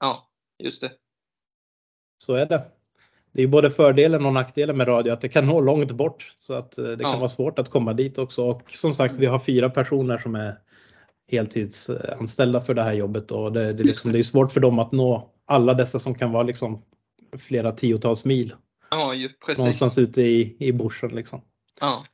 [0.00, 0.92] Ja, just det.
[2.18, 2.64] Så är det.
[3.32, 6.54] Det är både fördelen och nackdelen med radio att det kan nå långt bort så
[6.54, 7.18] att eh, det kan ja.
[7.18, 8.44] vara svårt att komma dit också.
[8.44, 10.58] Och som sagt, vi har fyra personer som är
[11.28, 14.92] heltidsanställda för det här jobbet och det, det, liksom, det är svårt för dem att
[14.92, 16.82] nå alla dessa som kan vara liksom
[17.38, 18.54] flera tiotals mil.
[18.90, 19.14] Ja,
[19.46, 19.58] precis.
[19.58, 21.40] Någonstans ute i, i bushen liksom.
[21.80, 22.04] Ja.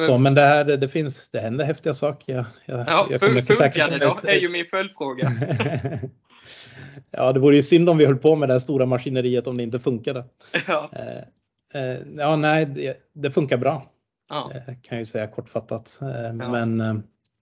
[0.00, 2.34] Så, men det här, det finns, det händer häftiga saker.
[2.34, 4.18] Jag, jag, ja, jag funkar det då?
[4.22, 5.32] är ju min följdfråga.
[7.10, 9.56] ja, det vore ju synd om vi höll på med det här stora maskineriet om
[9.56, 10.24] det inte funkade.
[10.66, 13.90] Ja, eh, eh, ja nej, det, det, funkar bra.
[14.28, 14.52] Ja.
[14.54, 15.98] Eh, kan jag ju säga kortfattat.
[16.00, 16.32] Eh, ja.
[16.32, 16.94] Men eh,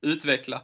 [0.03, 0.63] Utveckla.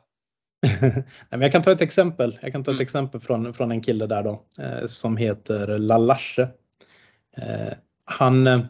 [0.80, 2.38] Nej, men jag kan ta ett exempel.
[2.42, 2.82] Jag kan ta ett mm.
[2.82, 6.48] exempel från, från en kille där då eh, som heter Lalasche.
[7.36, 7.72] Eh,
[8.04, 8.60] han eh,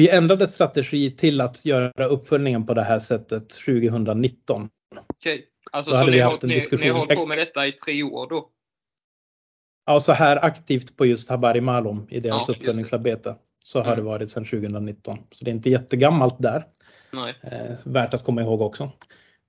[0.00, 4.68] vi ändrade strategi till att göra uppföljningen på det här sättet 2019.
[5.06, 8.02] Okej, alltså så, så ni, har, ni, ni har hållit på med detta i tre
[8.02, 8.48] år då?
[9.86, 13.96] Ja, så här aktivt på just Habari Malum i deras Ja, uppföljningsarbete så har Mm.
[13.96, 15.18] det varit sedan 2019.
[15.32, 16.64] Så det är inte jättegammalt där.
[17.12, 17.34] Nej.
[17.42, 18.92] Eh, värt att komma ihåg också.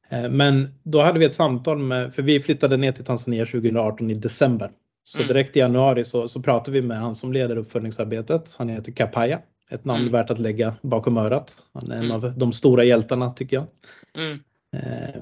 [0.10, 4.12] Eh, men då hade vi ett samtal med, för vi flyttade ner till Tanzania 2018
[4.12, 4.72] i december.
[5.04, 5.28] Så Mm.
[5.28, 8.56] direkt i januari så, så pratade vi med han som leder uppföljningsarbetet.
[8.58, 9.40] Han heter Kapaya.
[9.72, 10.12] Ett namn Mm.
[10.12, 11.64] värt att lägga bakom örat.
[11.74, 12.12] Han är en Mm.
[12.12, 13.66] av de stora hjältarna tycker jag.
[14.18, 14.40] Mm.
[14.76, 15.22] Eh,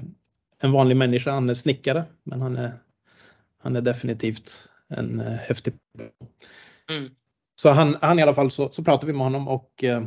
[0.62, 2.72] en vanlig människa, han är snickare men han är,
[3.62, 5.74] han är definitivt en eh, häftig
[6.92, 7.10] Mm.
[7.62, 10.04] så han, han i alla fall så, så pratade vi med honom och eh,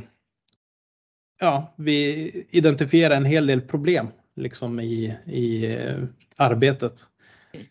[1.41, 5.97] ja, vi identifierade en hel del problem liksom i, i eh,
[6.37, 7.07] arbetet.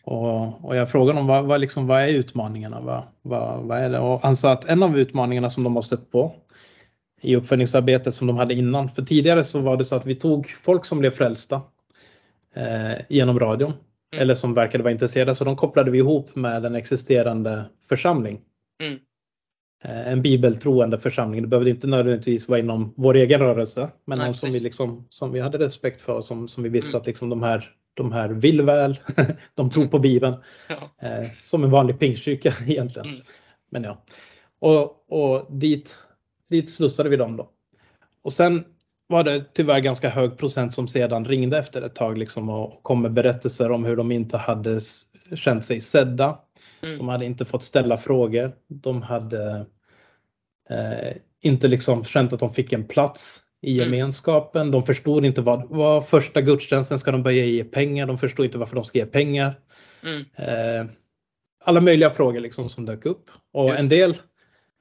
[0.04, 2.80] Och, och jag frågade honom vad, vad, liksom, vad är utmaningarna?
[2.80, 3.98] Vad, vad, vad är det?
[3.98, 6.34] Och han sa att en av utmaningarna som de har stött på
[7.22, 8.88] i uppföljningsarbetet som de hade innan.
[8.88, 11.62] För tidigare så var det så att vi tog folk som blev frälsta
[12.54, 13.72] eh, genom radion
[14.12, 14.22] Mm.
[14.22, 18.40] eller som verkade vara intresserade så de kopplade vi ihop med en existerande församling.
[18.82, 18.98] Mm.
[19.84, 21.42] Eh, en bibeltroende församling.
[21.42, 25.06] Det behövde inte nödvändigtvis vara inom vår egen rörelse, men Nej, någon som vi, liksom,
[25.08, 27.00] som vi hade respekt för, som, som vi visste Mm.
[27.00, 28.98] att liksom de, här, de här vill väl,
[29.54, 30.34] de tror på Bibeln.
[30.68, 31.08] Ja.
[31.08, 33.08] Eh, som en vanlig pingstkyrka egentligen.
[33.08, 33.20] Mm.
[33.70, 34.02] Men ja.
[34.58, 35.94] Och, och dit,
[36.52, 37.50] dit slussade vi dem då.
[38.24, 38.64] Och sen
[39.06, 43.02] var det tyvärr ganska hög procent som sedan ringde efter ett tag liksom och kom
[43.02, 44.80] med berättelser om hur de inte hade
[45.34, 46.38] känt sig sedda.
[46.82, 46.98] Mm.
[46.98, 48.52] De hade inte fått ställa frågor.
[48.68, 49.66] De hade
[50.70, 53.92] eh, inte liksom känt att de fick en plats i Mm.
[53.92, 54.70] gemenskapen.
[54.70, 58.06] De förstod inte vad, vad första gudstjänsten ska de börja ge pengar.
[58.06, 59.54] De förstod inte varför de ska ge pengar.
[60.02, 60.24] Mm.
[60.36, 60.90] Eh,
[61.64, 63.30] alla möjliga frågor liksom som dök upp.
[63.52, 64.16] Och Just en del,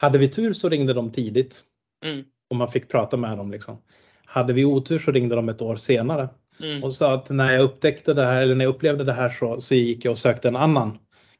[0.02, 1.62] hade vi tur så ringde de tidigt
[2.06, 2.24] Mm.
[2.50, 3.52] och man fick prata med dem.
[3.52, 3.78] Liksom.
[4.26, 6.84] Hade vi otur så ringde de ett år senare Mm.
[6.84, 9.62] och sa att när jag upptäckte det här eller när jag upplevde det här så,
[9.62, 10.98] så gick jag och sökte en annan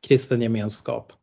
[0.08, 1.14] kristen gemenskap.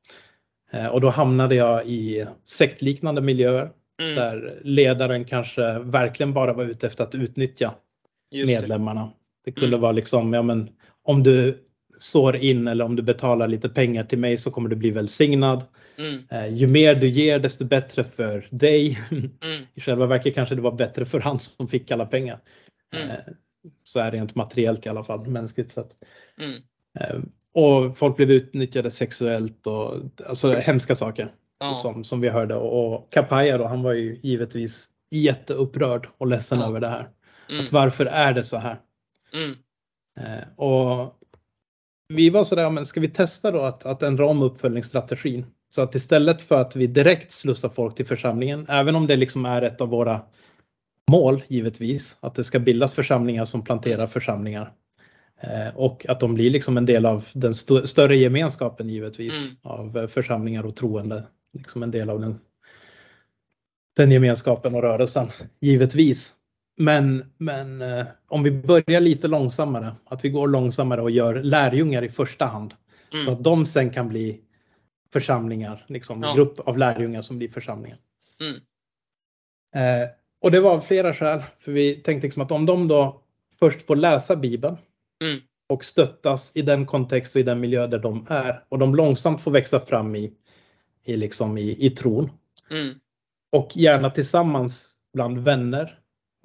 [0.73, 3.71] Eh, och då hamnade jag i sektliknande miljöer
[4.03, 4.15] Mm.
[4.15, 7.75] där ledaren kanske verkligen bara var ute efter att utnyttja
[8.31, 8.55] Just det.
[8.61, 9.11] medlemmarna.
[9.45, 9.81] Det kunde Mm.
[9.81, 10.69] vara liksom, ja men
[11.05, 11.65] om du
[11.99, 15.65] sår in eller om du betalar lite pengar till mig så kommer du bli välsignad.
[15.99, 16.23] Mm.
[16.31, 18.99] Eh, ju mer du ger desto bättre för dig.
[19.11, 19.67] Mm.
[19.75, 22.41] I själva verket kanske det var bättre för han som fick alla pengar.
[22.97, 23.11] Mm.
[23.11, 23.17] Eh,
[23.83, 25.91] så är det rent materiellt i alla fall, mänskligt sett.
[26.41, 26.63] Mm.
[27.01, 27.17] Eh,
[27.55, 29.95] och folk blev utnyttjade sexuellt och
[30.27, 31.29] alltså hemska saker
[31.61, 31.75] Ja.
[31.75, 32.55] som, som vi hörde.
[32.55, 36.69] Och, och Kapaya då, han var ju givetvis jätteupprörd och ledsen Ja.
[36.69, 37.09] över det här.
[37.51, 37.65] Mm.
[37.65, 38.81] Att varför är det så här?
[39.33, 39.57] Mm.
[40.21, 41.15] Eh, och
[42.09, 45.47] vi var sådär, men ska vi testa då att, att ändra om uppföljningsstrategin?
[45.71, 49.47] Så att istället för att vi direkt slussar folk till församlingen, även om det liksom
[49.47, 50.21] är ett av våra
[51.11, 54.73] mål givetvis, att det ska bildas församlingar som planterar församlingar.
[55.41, 59.57] Eh, och att de blir liksom en del av den st större gemenskapen givetvis Mm.
[59.63, 61.25] av eh, församlingar och troende.
[61.53, 62.39] Liksom en del av den,
[63.97, 65.29] den gemenskapen och rörelsen,
[65.61, 66.35] givetvis.
[66.79, 72.03] Men, men eh, om vi börjar lite långsammare, att vi går långsammare och gör lärjungar
[72.03, 72.75] i första hand.
[73.13, 73.25] Mm.
[73.25, 74.41] Så att de sen kan bli
[75.13, 76.35] församlingar, liksom Ja.
[76.35, 77.99] grupp av lärjungar som blir församlingar.
[78.41, 78.57] Mm.
[79.75, 80.09] Eh,
[80.41, 83.23] och det var av flera skäl, för vi tänkte liksom att om de då
[83.59, 84.77] först får läsa Bibeln
[85.25, 85.41] Mm.
[85.69, 89.41] och stöttas i den kontext och i den miljö där de är och de långsamt
[89.43, 90.33] får växa fram i,
[91.05, 92.31] i, liksom i, i tron
[92.71, 92.95] Mm.
[93.53, 95.99] och gärna tillsammans bland vänner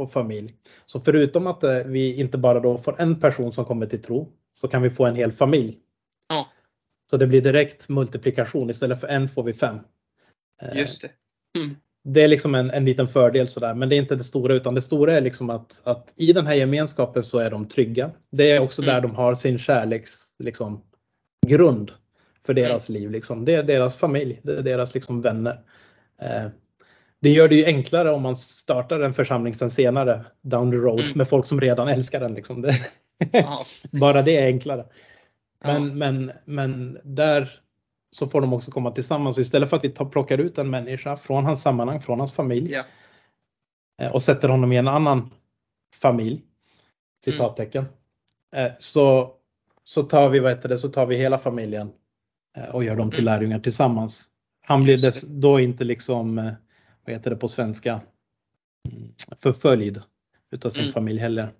[0.04, 0.54] och familj.
[0.86, 4.30] Så förutom att eh, vi inte bara då får en person som kommer till tro
[4.54, 5.76] så kan vi få en hel familj.
[6.30, 6.48] Ja.
[7.10, 8.70] Så det blir direkt multiplikation.
[8.70, 9.80] Istället för en får vi fem.
[10.62, 11.10] Eh, Just det.
[11.60, 11.76] Mm.
[12.04, 14.76] Det är liksom en, en liten fördel sådär, men det är inte det stora utan
[14.76, 18.12] det stora är liksom att, att i den här gemenskapen så är de trygga.
[18.32, 18.96] Det är också Mm.
[18.96, 20.84] där de har sin kärleks liksom,
[21.48, 21.92] grund
[22.46, 23.12] för deras liv.
[23.12, 23.46] Liksom.
[23.46, 25.60] Det är deras familj, det är deras liksom, vänner.
[26.22, 26.46] Eh,
[27.24, 31.00] det gör det ju enklare om man startar en församling sen senare down the road
[31.00, 31.12] Mm.
[31.18, 32.34] med folk som redan älskar den.
[32.34, 32.62] Liksom.
[32.62, 32.74] Det,
[33.34, 33.60] Ja,
[34.00, 34.86] bara det är enklare.
[35.64, 35.94] Men, Ja.
[35.94, 37.60] men, men där
[38.16, 39.36] så får de också komma tillsammans.
[39.36, 42.34] Så istället för att vi tar, plockar ut en människa från hans sammanhang, från hans
[42.34, 42.84] familj Ja.
[44.02, 45.30] eh, och sätter honom i en annan
[45.96, 46.42] familj,
[47.26, 47.86] citattecken,
[48.56, 49.32] eh, så,
[49.84, 51.92] så, tar vi, vad heter det, så tar vi hela familjen
[52.58, 53.34] eh, och gör dem till Mm.
[53.34, 54.26] lärjungar tillsammans.
[54.66, 56.52] Han blir dess, då inte liksom,
[57.06, 58.02] vad heter det på svenska,
[58.92, 60.02] Mm, förföljd
[60.52, 60.94] utav sin Mm.
[60.94, 61.54] familj heller.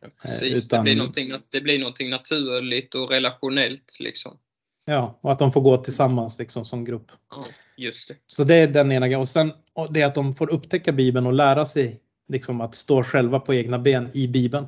[0.00, 0.64] Ja, precis.
[0.64, 4.38] utan- det, blir någonting, det blir någonting naturligt och relationellt liksom.
[4.84, 7.06] Ja, och att de får gå tillsammans liksom som grupp.
[7.30, 7.44] Ja,
[7.76, 8.14] just det.
[8.26, 9.20] Så det är den ena grejen.
[9.20, 9.52] Och sen
[9.90, 13.54] det är att de får upptäcka Bibeln och lära sig liksom att stå själva på
[13.54, 14.66] egna ben i Bibeln.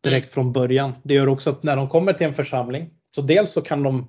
[0.00, 0.92] Direkt från början.
[1.02, 4.08] Det gör också att när de kommer till en församling, så dels så kan de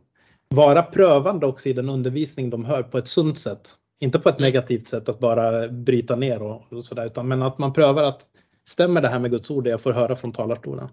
[0.49, 3.75] vara prövande också i den undervisning de hör på ett sunt sätt.
[3.99, 7.57] Inte på ett negativt sätt att bara bryta ner och, och sådär, utan men att
[7.57, 8.27] man prövar att
[8.67, 10.89] stämmer det här med Guds ord det jag får höra från talarstolen?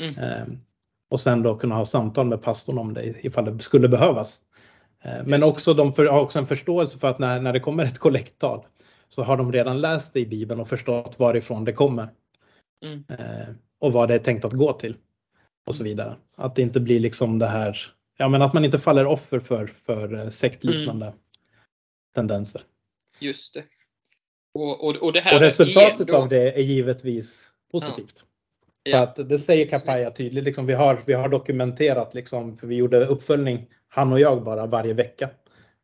[0.00, 0.18] Mm.
[0.18, 0.44] Eh,
[1.10, 4.40] och sen då kunna ha samtal med pastorn om det ifall det skulle behövas.
[5.04, 7.84] Eh, men också de för, har också en förståelse för att när, när det kommer
[7.84, 8.64] ett kollekttal
[9.08, 12.08] så har de redan läst det i Bibeln och förstått varifrån det kommer.
[12.84, 13.04] Mm.
[13.08, 14.96] Eh, och vad det är tänkt att gå till.
[15.66, 16.14] Och så vidare.
[16.36, 17.78] Att det inte blir liksom det här,
[18.18, 21.18] ja men att man inte faller offer för, för eh, sektliknande Mm.
[22.14, 22.62] Tendenser.
[23.20, 23.64] Just det.
[24.54, 28.24] Och, och, och det här Och resultatet då, av det är givetvis positivt.
[28.82, 28.96] Ja.
[28.96, 32.74] För att det säger Kapaya tydligt, liksom, vi, har, vi har dokumenterat, liksom, för vi
[32.76, 35.30] gjorde uppföljning, han och jag bara varje vecka.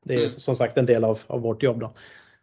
[0.05, 0.31] Det är Mm.
[0.31, 1.81] som sagt en del av, av vårt jobb.
[1.81, 1.95] Då.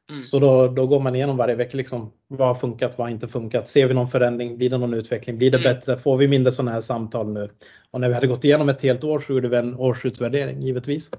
[0.10, 0.24] Mm.
[0.24, 3.28] Så då, då går man igenom varje vecka, liksom, vad har funkat, vad har inte
[3.28, 3.68] funkat?
[3.68, 4.58] Ser vi någon förändring?
[4.58, 5.38] Blir det någon utveckling?
[5.38, 5.74] Blir det Mm.
[5.74, 5.98] bättre?
[5.98, 7.50] Får vi mindre sådana här samtal nu?
[7.92, 11.10] Och när vi hade gått igenom ett helt år så gjorde vi en årsutvärdering givetvis.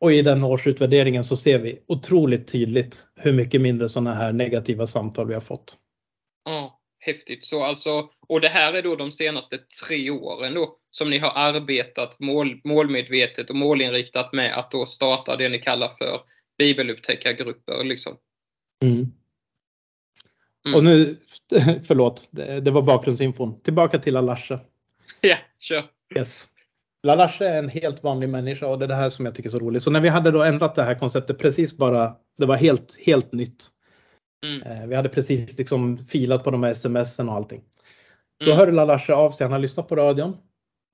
[0.00, 4.86] Och i den årsutvärderingen så ser vi otroligt tydligt hur mycket mindre sådana här negativa
[4.86, 5.76] samtal vi har fått.
[6.44, 7.46] Ja, häftigt.
[7.46, 11.32] Så alltså, och det här är då de senaste tre åren då som ni har
[11.34, 16.20] arbetat mål, målmedvetet och målinriktat med att då starta det ni kallar för
[16.58, 17.84] bibelupptäckargrupper.
[17.84, 18.16] Liksom.
[18.82, 19.12] Mm.
[20.66, 20.76] Mm.
[20.76, 21.16] Och nu,
[21.86, 23.60] förlåt, det, var bakgrundsinfon.
[23.60, 24.60] Tillbaka till Alasha.
[25.20, 25.84] Ja, kör.
[26.16, 26.48] Yes.
[27.02, 29.50] Lalasha är en helt vanlig människa och det är det här som jag tycker är
[29.50, 29.82] så roligt.
[29.82, 33.32] Så när vi hade då ändrat det här konceptet precis bara, det var helt, helt
[33.32, 33.66] nytt.
[34.46, 34.62] Mm.
[34.62, 37.64] Eh, Vi hade precis liksom filat på de här smsen och allting.
[38.38, 38.58] Då Mm.
[38.58, 40.36] hörde Lalasha av sig, han har lyssnat på radion.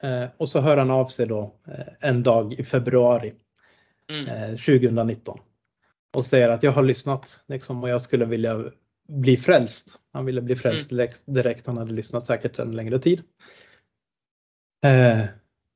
[0.03, 3.35] eh, Och så hör han av sig då eh, en dag i februari
[4.11, 4.27] Mm.
[4.27, 5.41] eh, 2019.
[6.17, 8.65] Och säger att jag har lyssnat liksom, och jag skulle vilja
[9.09, 9.89] bli frälst.
[10.13, 11.09] Han ville bli frälst Mm.
[11.27, 11.67] direkt.
[11.67, 13.23] Han hade lyssnat säkert en längre tid.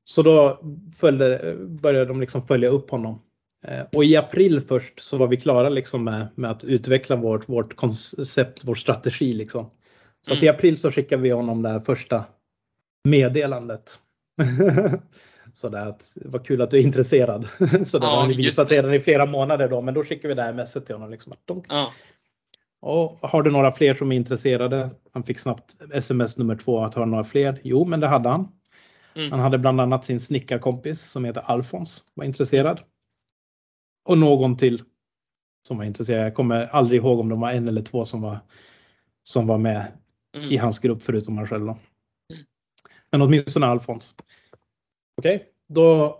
[0.09, 0.59] Så då
[0.97, 3.21] följde, började de liksom följa upp honom.
[3.67, 7.49] Eh, och i april först så var vi klara liksom med, med att utveckla vårt,
[7.49, 9.33] vårt koncept, vår strategi.
[9.33, 9.69] Liksom.
[10.25, 10.45] Så att Mm.
[10.45, 12.25] i april så skickade vi honom det här första
[13.03, 13.99] meddelandet.
[15.53, 17.47] så det att, vad kul att du är intresserad.
[17.85, 20.35] så det Ja, har just visat redan i flera månader då, men då skickar vi
[20.35, 21.09] det här messet till honom.
[21.11, 21.91] Liksom, att de, Ja.
[22.81, 24.89] och har du några fler som är intresserade?
[25.13, 27.59] Han fick snabbt sms nummer två att ha några fler.
[27.63, 28.47] Jo, men det hade han.
[29.19, 29.31] Mm.
[29.31, 32.79] Han hade bland annat sin snickarkompis som heter Alfons var intresserad.
[34.05, 34.81] Och någon till
[35.67, 36.25] som var intresserad.
[36.25, 38.37] Jag kommer aldrig ihåg om de var en eller två som var,
[39.23, 39.91] som var med
[40.35, 40.49] Mm.
[40.51, 41.65] i hans grupp förutom han själv.
[41.65, 41.71] Då.
[42.33, 42.45] Mm.
[43.11, 44.15] Men åtminstone Alfons.
[45.17, 46.19] Okej, då,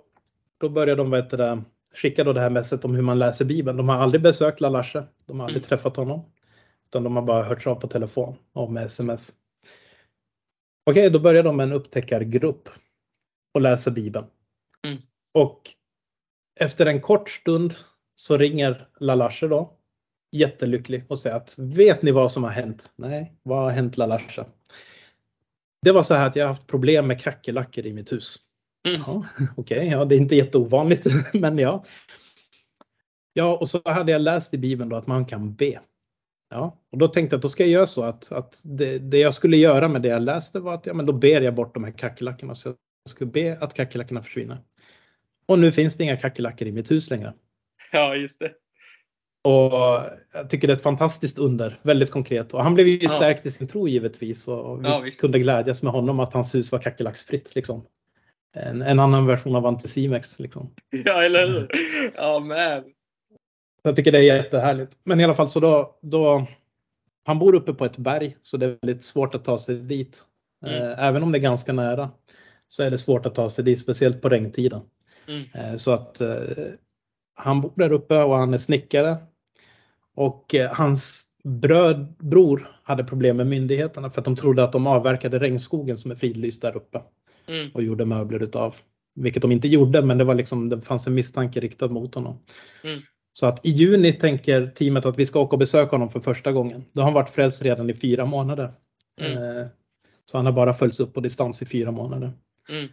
[0.57, 3.77] då börjar de vet det, skicka då det här messet om hur man läser Bibeln.
[3.77, 5.03] De har aldrig besökt Lalashe.
[5.25, 5.67] De har aldrig Mm.
[5.67, 6.21] träffat honom.
[6.85, 9.31] Utan de har bara hört av på telefon och med sms.
[10.85, 12.69] Okej, då börjar de med en upptäckargrupp
[13.60, 14.26] och läser Bibeln.
[14.88, 15.02] Mm.
[15.34, 15.62] Och
[16.60, 17.76] efter en kort stund
[18.15, 19.74] så ringer Lalashe då.
[20.32, 22.91] Jättelycklig och säger att vet ni vad som har hänt?
[22.95, 24.45] Nej, vad har hänt Lalashe?
[25.82, 28.38] Det var så här att jag har haft problem med kackerlackor i mitt hus.
[28.88, 29.02] Mm.
[29.08, 29.26] Ja,
[29.58, 31.86] Okej, ja, det är inte jätteovanligt, men ja.
[33.34, 35.80] Ja, och så hade jag läst i Bibeln då att man kan be.
[36.50, 39.17] Ja, och då tänkte jag att då ska jag göra så att, att det, det
[39.17, 41.74] jag skulle göra med det jag läste var att ja, men då ber jag bort
[41.74, 42.56] de här kackerlackorna.
[42.56, 42.76] Så
[43.10, 44.58] skulle be att kackerlackorna försvinner.
[45.45, 47.34] Och nu finns det inga kackerlackor i mitt hus längre.
[47.91, 48.52] ja, just det.
[49.41, 49.72] Och
[50.34, 52.54] jag tycker det är ett fantastiskt under, väldigt konkret.
[52.54, 53.10] Och han blev ju Ja.
[53.10, 56.72] stärkt i sin tro givetvis och vi Ja, kunde glädjas med honom att hans hus
[56.72, 57.56] var kackerlacksfritt.
[57.56, 57.86] Liksom.
[58.56, 60.39] En, en annan version av Anticimex.
[60.39, 60.74] Liksom.
[61.06, 61.67] Ja, eller hur?
[62.15, 62.84] Ja, men.
[63.84, 64.91] Jag tycker det är jättehärligt.
[65.04, 66.48] Men i alla fall så då, då
[67.26, 70.26] han bor uppe på ett berg så det är väldigt svårt att ta sig dit.
[70.65, 70.84] Mm.
[70.84, 72.10] Eh, Även om det är ganska nära
[72.69, 74.82] så är det svårt att ta sig dit, speciellt på regntiden.
[75.27, 75.43] Mm.
[75.55, 76.29] Eh, Så att eh,
[77.36, 79.17] han bor där uppe och han är snickare.
[80.15, 84.88] Och eh, hans bröd, bror hade problem med myndigheterna för att de trodde att de
[84.88, 87.01] avverkade regnskogen som är fridlyst där uppe
[87.47, 87.72] Mm.
[87.74, 88.76] och gjorde möbler utav.
[89.15, 92.39] Vilket de inte gjorde, men det var liksom, det fanns en misstanke riktad mot honom.
[92.84, 92.99] Mm.
[93.34, 96.51] Så att i juni tänker teamet att vi ska åka och besöka honom för första
[96.51, 96.86] gången.
[96.93, 98.72] Då har han varit frälst redan i fyra månader.
[99.22, 99.67] Mm.
[100.26, 102.32] Så han har bara följts upp på distans i fyra månader.
[102.70, 102.88] Mm.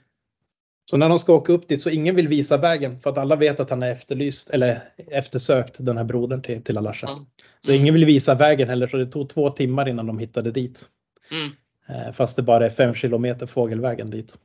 [0.91, 3.37] Så när de ska åka upp dit så ingen vill visa vägen för att alla
[3.37, 7.07] vet att han är efterlyst eller eftersökt den här brodern till, till Alasha.
[7.07, 7.27] Ja.
[7.61, 10.89] Så ingen vill visa vägen heller så det tog två timmar innan de hittade dit.
[11.31, 11.51] Mm.
[11.89, 14.39] Eh, Fast det bara är fem kilometer fågelvägen dit.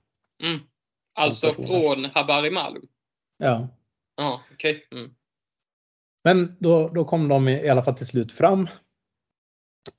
[0.43, 0.59] Mm.
[1.13, 2.81] Alltså från Habarimalu?
[3.37, 3.67] Ja.
[4.15, 4.87] Ja, okej.
[4.91, 5.13] Mm.
[6.23, 8.67] Men då, då kom de i alla fall till slut fram.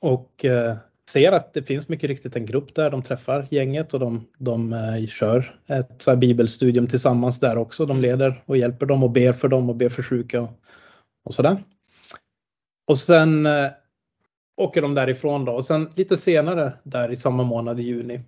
[0.00, 0.76] Och eh,
[1.08, 2.90] ser att det finns mycket riktigt en grupp där.
[2.90, 7.86] De träffar gänget och de, de eh, kör ett så bibelstudium tillsammans där också.
[7.86, 10.50] De leder och hjälper dem och ber för dem och ber för sjuka och,
[11.24, 11.62] och sådär.
[12.86, 13.70] Och sen eh,
[14.56, 18.20] åker de därifrån då och sen lite senare där i samma månad i juni.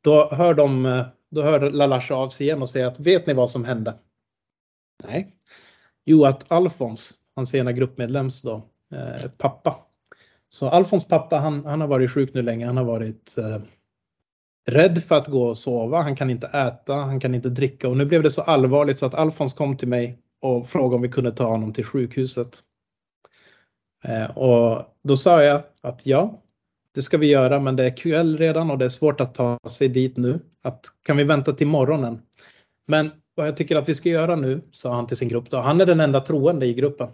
[0.00, 3.34] Då hör de, eh, då hör Lalache av sig igen och säger att vet ni
[3.34, 3.94] vad som hände?
[5.04, 5.32] Nej.
[6.04, 8.62] Jo, att Alfons, hans ena gruppmedlems då,
[8.92, 9.85] eh, pappa.
[10.56, 12.66] Så Alfons pappa, han, han har varit sjuk nu länge.
[12.66, 13.58] Han har varit eh,
[14.66, 16.02] rädd för att gå och sova.
[16.02, 19.06] Han kan inte äta, han kan inte dricka och nu blev det så allvarligt så
[19.06, 22.58] att Alfons kom till mig och frågade om vi kunde ta honom till sjukhuset.
[24.04, 26.42] Eh, och då sa jag att ja,
[26.94, 29.58] det ska vi göra, men det är kväll redan och det är svårt att ta
[29.68, 30.40] sig dit nu.
[30.62, 32.22] Att, kan vi vänta till morgonen?
[32.86, 35.50] Men vad jag tycker att vi ska göra nu, sa han till sin grupp.
[35.50, 35.56] Då.
[35.56, 37.08] Han är den enda troende i gruppen.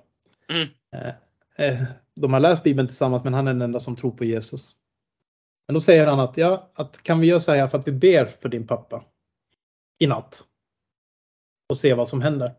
[0.51, 0.69] Mm.
[0.97, 1.85] Eh, eh,
[2.21, 4.71] de har läst Bibeln tillsammans, men han är den enda som tror på Jesus.
[5.67, 7.93] Men då säger han att, ja, att kan vi göra så här för att vi
[7.93, 9.05] ber för din pappa
[9.99, 10.43] i natt
[11.69, 12.53] och se vad som händer.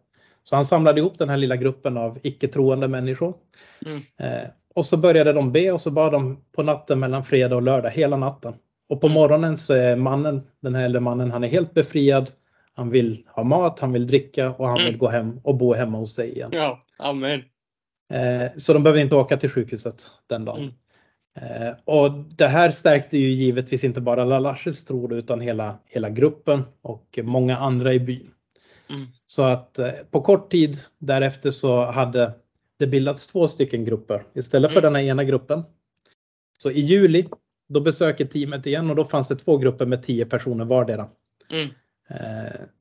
[0.43, 3.33] Så han samlade ihop den här lilla gruppen av icke troende människor.
[3.85, 4.01] Mm.
[4.17, 7.61] Eh, och så började de be och så bad de på natten mellan fredag och
[7.61, 8.53] lördag, hela natten.
[8.89, 9.13] Och på mm.
[9.13, 12.29] morgonen så är mannen, den här äldre mannen, han är helt befriad.
[12.75, 14.85] Han vill ha mat, han vill dricka och han mm.
[14.85, 16.49] vill gå hem och bo hemma hos sig igen.
[16.53, 17.41] Ja, amen.
[18.13, 20.59] Eh, så de behöver inte åka till sjukhuset den dagen.
[20.61, 21.67] Mm.
[21.67, 26.63] Eh, och det här stärkte ju givetvis inte bara Lalashes tro utan hela, hela gruppen
[26.81, 28.31] och många andra i byn.
[28.89, 29.07] Mm.
[29.25, 32.31] Så att eh, på kort tid därefter så hade
[32.79, 34.93] det bildats två stycken grupper istället för mm.
[34.93, 35.63] den här ena gruppen.
[36.57, 37.27] Så i juli
[37.69, 41.07] då besöker teamet igen och då fanns det två grupper med 10 personer vardera.
[41.49, 41.69] Mm.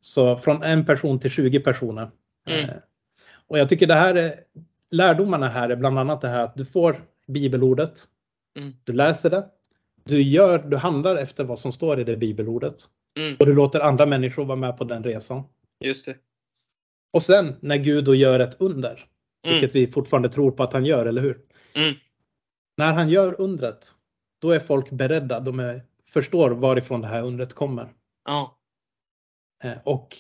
[0.01, 2.11] Så från en person till 20 personer.
[2.49, 2.71] Mm.
[3.47, 4.35] Och jag tycker det här är
[4.93, 8.09] lärdomarna här är bland annat det här att du får bibelordet.
[8.59, 8.73] Mm.
[8.85, 9.47] Du läser det.
[10.05, 12.89] Du gör, du handlar efter vad som står i det bibelordet.
[13.19, 13.37] Mm.
[13.41, 15.43] Och du låter andra människor vara med på den resan.
[15.81, 16.17] Just det.
[17.13, 19.07] Och sen när Gud då gör ett under,
[19.47, 19.61] mm.
[19.61, 21.41] vilket vi fortfarande tror på att han gör, eller hur?
[21.75, 21.95] Mm.
[22.77, 23.95] När han gör undret,
[24.41, 25.41] då är folk beredda.
[25.41, 27.89] De är, förstår varifrån det här undret kommer.
[28.25, 28.59] Ja.
[29.65, 30.17] Eh, och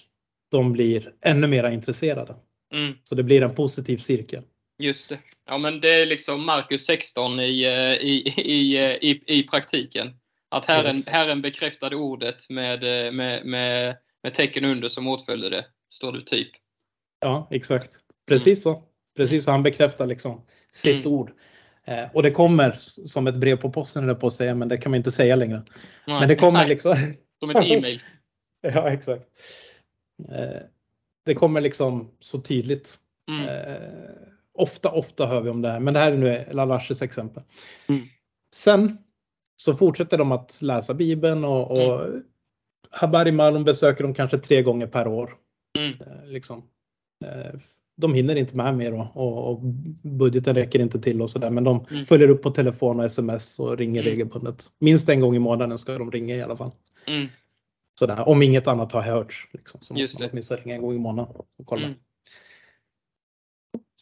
[0.51, 2.35] de blir ännu mer intresserade.
[2.75, 2.95] Mm.
[3.05, 4.43] Så det blir en positiv cirkel.
[4.79, 5.18] Just det.
[5.47, 10.16] Ja men det är liksom Markus 16 i, eh, i, i, eh, i, i praktiken.
[10.49, 11.09] Att Herren, yes.
[11.09, 12.83] Herren bekräftade ordet med,
[13.14, 16.51] med, med, med tecken under som åtföljde det, står det typ.
[17.20, 17.91] Ja, exakt.
[18.29, 18.77] Precis mm.
[18.77, 18.85] så.
[19.16, 19.51] Precis så.
[19.51, 21.18] Han bekräftar liksom sitt mm.
[21.18, 21.33] ord.
[21.87, 24.77] Eh, och det kommer som ett brev på posten, eller på att säga, men det
[24.77, 25.62] kan man inte säga längre.
[26.07, 26.20] Nej.
[26.20, 26.97] Men det kommer liksom.
[27.41, 28.03] Som ett e-mail.
[28.61, 29.23] ja, exakt.
[30.29, 30.62] Eh,
[31.25, 32.99] det kommer liksom så tydligt.
[33.29, 33.49] Mm.
[33.49, 37.43] Eh, ofta, ofta hör vi om det här, men det här är nu Lalashes exempel.
[37.89, 38.03] Mm.
[38.55, 38.99] Sen
[39.57, 42.23] så fortsätter de att läsa Bibeln och, och mm.
[42.91, 45.35] Habari Malum besöker de kanske tre gånger per år.
[45.79, 45.93] Mm.
[46.01, 46.63] Eh, liksom.
[47.25, 47.61] Eh,
[47.97, 49.61] de hinner inte med mer då, och, och
[50.03, 52.05] budgeten räcker inte till och sådär men de mm.
[52.05, 54.11] följer upp på telefon och sms och ringer mm.
[54.11, 54.71] regelbundet.
[54.79, 56.71] Minst en gång i månaden ska de ringa i alla fall.
[57.07, 57.29] Mm.
[57.99, 59.49] Sådär, om inget annat har hörts.
[59.53, 61.89] Liksom, så måste man åtminstone ringa en gång i månaden och kolla.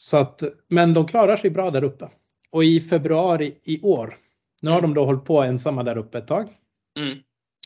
[0.01, 2.11] Så att, men de klarar sig bra där uppe.
[2.51, 4.19] Och i februari i år,
[4.63, 6.49] nu har de då hållit på ensamma där uppe ett tag.
[6.99, 7.19] Mm.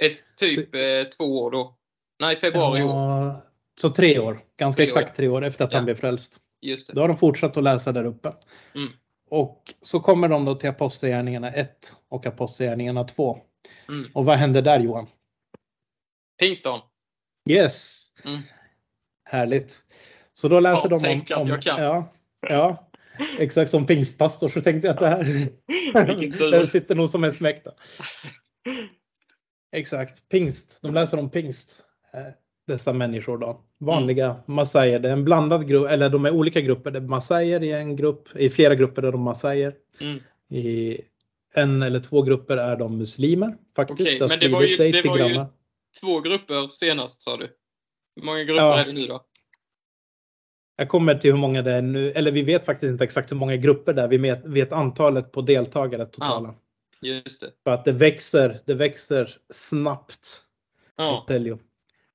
[0.02, 1.76] Ett, typ eh, två år då?
[2.20, 3.36] Nej, februari i år.
[3.80, 5.14] Så tre år, ganska tre exakt år.
[5.14, 5.78] tre år efter att ja.
[5.78, 6.40] han blev frälst.
[6.60, 6.92] Just det.
[6.92, 8.32] Då har de fortsatt att läsa där uppe.
[8.74, 8.92] Mm.
[9.30, 13.38] Och så kommer de då till Apostlagärningarna 1 och Apostlagärningarna 2.
[13.88, 14.10] Mm.
[14.14, 15.06] Och vad händer där Johan?
[16.38, 16.80] Pingstdagen.
[17.50, 18.06] Yes.
[18.24, 18.40] Mm.
[19.24, 19.82] Härligt.
[20.32, 21.42] Så då läser ja, de om...
[21.42, 21.82] om jag kan.
[21.82, 22.10] Ja,
[22.48, 22.90] ja,
[23.38, 25.48] exakt som pingstpastor så tänkte jag att det här
[26.50, 27.64] det sitter nog som en smäck.
[29.72, 30.78] Exakt, pingst.
[30.80, 31.84] De läser om pingst.
[32.14, 32.32] Eh,
[32.66, 33.60] dessa människor då.
[33.80, 34.40] Vanliga mm.
[34.46, 34.98] massajer.
[34.98, 36.90] Det är en blandad grupp, eller de är olika grupper.
[36.90, 39.74] Det är massajer i en grupp, i flera grupper är de massajer.
[40.00, 40.20] Mm.
[40.50, 41.00] I
[41.54, 44.00] en eller två grupper är de muslimer faktiskt.
[44.00, 45.46] Okay, det men det var ju, det var ju
[46.00, 47.48] två grupper senast sa du.
[48.16, 48.80] Hur många grupper ja.
[48.80, 49.24] är det nu då?
[50.76, 53.36] Jag kommer till hur många det är nu, eller vi vet faktiskt inte exakt hur
[53.36, 54.08] många grupper det är.
[54.08, 56.54] Vi vet, vet antalet på deltagare totala.
[57.00, 57.50] Ja, just det.
[57.64, 60.26] För att det växer, det växer snabbt.
[60.96, 61.26] Ja.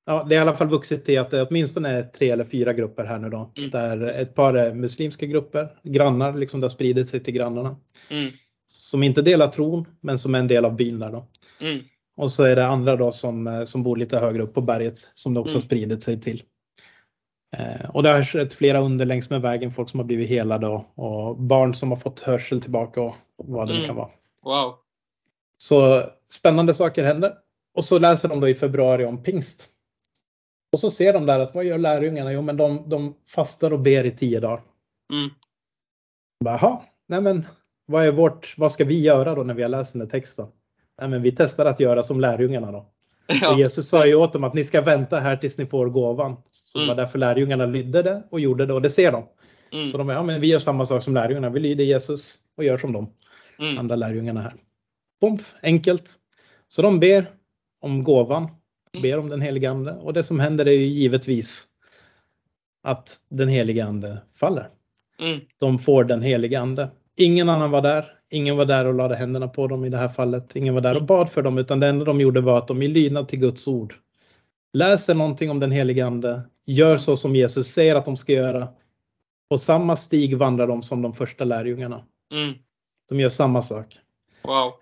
[0.04, 2.72] Ja, det är i alla fall vuxit till att det åtminstone är tre eller fyra
[2.72, 3.52] grupper här nu då.
[3.56, 3.70] Mm.
[3.70, 7.76] Där ett par är muslimska grupper, grannar, liksom det har spridit sig till grannarna.
[8.08, 8.32] Mm.
[8.66, 11.26] Som inte delar tron, men som är en del av byn där då.
[11.60, 11.84] Mm.
[12.16, 15.10] Och så är det andra då som, eh, som bor lite högre upp på berget
[15.14, 15.62] som det också mm.
[15.62, 16.42] spridit sig till.
[17.56, 20.66] Eh, och det har skett flera under längs med vägen, folk som har blivit helade
[20.66, 23.86] och, och barn som har fått hörsel tillbaka och vad det mm.
[23.86, 24.10] kan vara.
[24.44, 24.74] Wow.
[25.58, 27.34] Så spännande saker händer.
[27.74, 29.68] Och så läser de då i februari om pingst.
[30.72, 32.32] Och så ser de där att vad gör lärjungarna?
[32.32, 34.60] Jo, men de, de fastar och ber i tio dagar.
[35.12, 35.30] Mm.
[36.44, 37.46] Jaha, nej men
[37.86, 40.46] vad är vårt, vad ska vi göra då när vi har läst den här texten?
[41.00, 42.86] Nej men vi testar att göra som lärjungarna då.
[43.42, 43.52] Ja.
[43.52, 46.36] Och Jesus sa ju åt dem att ni ska vänta här tills ni får gåvan.
[46.72, 46.96] Så det Mm.
[46.96, 49.26] var därför lärjungarna lydde det och gjorde det och det ser de.
[49.72, 49.88] Mm.
[49.92, 52.76] Så de ja men vi gör samma sak som lärjungarna, vi lyder Jesus och gör
[52.78, 53.10] som de
[53.58, 53.78] Mm.
[53.78, 54.52] andra lärjungarna här.
[55.20, 56.10] Pomf, enkelt.
[56.68, 57.26] Så de ber
[57.80, 58.42] om gåvan,
[58.92, 59.02] Mm.
[59.02, 61.64] ber om den helige ande och det som händer är ju givetvis
[62.82, 64.68] att den helige ande faller.
[65.20, 65.40] Mm.
[65.58, 66.88] De får den helige ande.
[67.16, 68.04] Ingen annan var där.
[68.30, 70.56] Ingen var där och lade händerna på dem i det här fallet.
[70.56, 72.82] Ingen var där och bad för dem utan det enda de gjorde var att de
[72.82, 73.94] i lydnad till Guds ord
[74.72, 78.68] läser någonting om den helige ande, gör så som Jesus säger att de ska göra.
[79.50, 82.04] På samma stig vandrar de som de första lärjungarna.
[82.32, 82.54] Mm.
[83.08, 83.98] De gör samma sak.
[84.42, 84.72] Wow.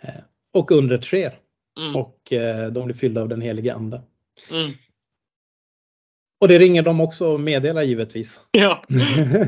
[0.52, 1.34] Och undret sker
[1.78, 1.96] Mm.
[1.96, 4.02] och eh, de blir fyllda av den helige ande.
[4.50, 4.72] Mm.
[6.40, 8.40] Och det ringer de också och meddelar givetvis.
[8.50, 8.84] Ja.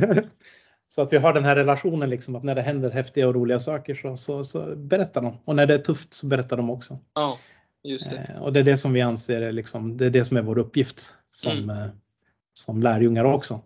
[0.88, 3.60] så att vi har den här relationen liksom att när det händer häftiga och roliga
[3.60, 5.38] saker så, så, så berättar de.
[5.44, 6.98] Och när det är tufft så berättar de också.
[7.14, 7.38] ja,
[7.84, 8.16] just det.
[8.16, 10.42] Eh, och det är det som vi anser är liksom, det är det som är
[10.42, 11.70] vår uppgift som, Mm.
[11.70, 11.86] eh,
[12.52, 13.60] som lärjungar också.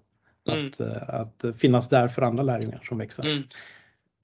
[0.48, 0.66] Mm.
[0.66, 3.22] Att, eh, att finnas där för andra lärjungar som växer.
[3.24, 3.42] Mm.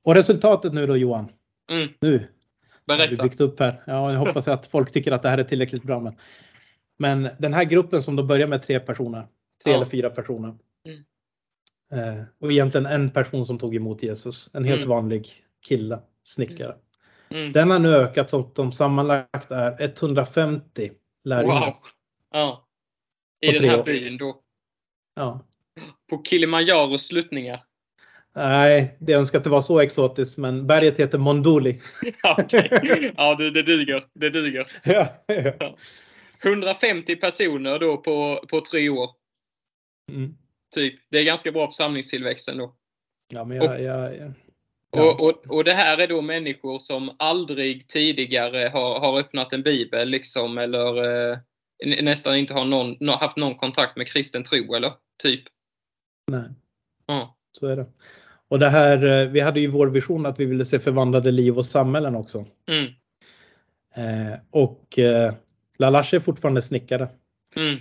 [0.03, 1.29] Och resultatet nu då Johan,
[1.71, 1.89] Mm.
[2.01, 2.19] nu har
[2.97, 3.23] vi Berätta.
[3.23, 3.83] byggt upp här.
[3.87, 6.01] Ja, jag hoppas att folk tycker att det här är tillräckligt bra.
[6.01, 6.15] Men,
[6.99, 9.21] men den här gruppen som då börjar med tre personer,
[9.65, 9.77] tre Ja.
[9.77, 10.55] eller fyra personer.
[10.87, 12.25] Mm.
[12.39, 14.89] Och egentligen en person som tog emot Jesus, en helt Mm.
[14.89, 15.29] vanlig
[15.67, 16.75] kille, snickare.
[17.31, 17.53] Mm.
[17.53, 20.91] Den har nu ökat så att de sammanlagt är 150
[21.25, 21.67] lärjungar.
[21.67, 21.75] Wow.
[22.31, 22.67] Ja.
[23.41, 23.85] I den här år.
[23.85, 24.43] byn då.
[25.15, 25.41] Ja.
[26.11, 27.61] På Kilimanjaros sluttningar.
[28.37, 31.81] Nej, det önskar inte vara så exotiskt, men berget heter Monduli.
[32.23, 33.13] Ja, okej.
[33.17, 34.07] Ja, det, det duger.
[34.15, 34.67] Det duger.
[34.85, 35.77] ja, ja.
[36.45, 39.11] 150 personer då på, på tre år.
[40.13, 40.37] Mm.
[40.75, 41.01] Typ.
[41.11, 42.75] Det är ganska bra församlingstillväxten då.
[43.29, 44.33] ja men jag, jag, jag,
[44.97, 49.63] Och, och, och det här är då människor som aldrig tidigare har, har öppnat en
[49.63, 50.97] bibel liksom eller
[51.33, 51.39] eh,
[51.87, 55.43] nä- nästan inte har någon, nå- haft någon kontakt med kristen tro eller typ.
[56.31, 56.45] nej.
[57.07, 57.37] Ja.
[57.59, 57.87] Så är det.
[58.49, 61.59] Och det här, eh, vi hade ju vår vision att vi ville se förvandlade liv
[61.59, 62.47] och samhällen också.
[62.71, 62.85] Mm.
[63.97, 65.35] Eh, och eh,
[65.79, 67.09] Lalache är fortfarande snickare.
[67.57, 67.79] Mm.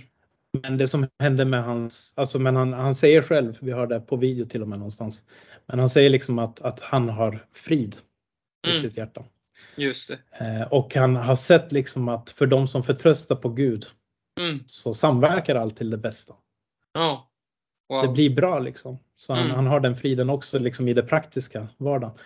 [0.62, 4.00] Men det som hände med hans, alltså men han, han säger själv, vi har det
[4.00, 5.22] på video till och med någonstans.
[5.66, 7.96] Men han säger liksom att, att han har frid
[8.66, 8.82] i Mm.
[8.82, 9.24] sitt hjärta.
[9.76, 10.18] Just det.
[10.40, 13.86] Eh, och han har sett liksom att för de som förtröstar på Gud
[14.40, 14.60] Mm.
[14.66, 16.34] så samverkar allt till det bästa.
[16.92, 17.30] Ja.
[17.88, 18.02] Wow.
[18.02, 18.98] Det blir bra liksom.
[19.16, 19.56] Så han, Mm.
[19.56, 22.18] han har den friden också liksom i det praktiska vardagen.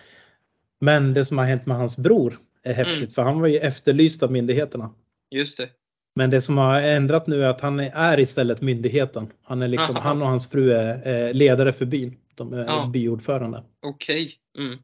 [0.81, 3.11] Men det som har hänt med hans bror är häftigt Mm.
[3.11, 4.95] för han var ju efterlyst av myndigheterna.
[5.31, 5.69] Just det.
[6.15, 9.33] Men det som har ändrat nu är att han är istället myndigheten.
[9.43, 10.09] Han, är liksom, Aha.
[10.09, 12.17] han och hans fru är eh, ledare för byn.
[12.35, 12.91] De är Ja.
[12.93, 13.65] byordförande.
[13.83, 14.35] Okej.
[14.59, 14.79] Mm.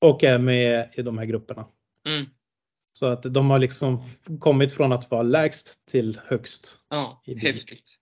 [0.00, 1.66] Och är med i de här grupperna.
[2.06, 2.26] Mm.
[2.98, 4.02] Så att de har liksom
[4.40, 6.76] kommit från att vara lägst till högst.
[6.90, 7.98] Ja, häftigt.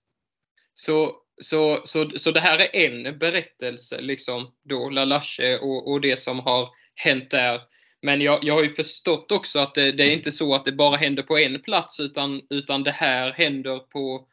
[0.74, 6.18] Så, så, så, så det här är en berättelse, liksom då Lalache och, och det
[6.18, 7.60] som har hänt där.
[8.02, 10.72] Men jag, jag har ju förstått också att det, det är inte så att det
[10.72, 14.26] bara händer på en plats utan, utan det här händer på,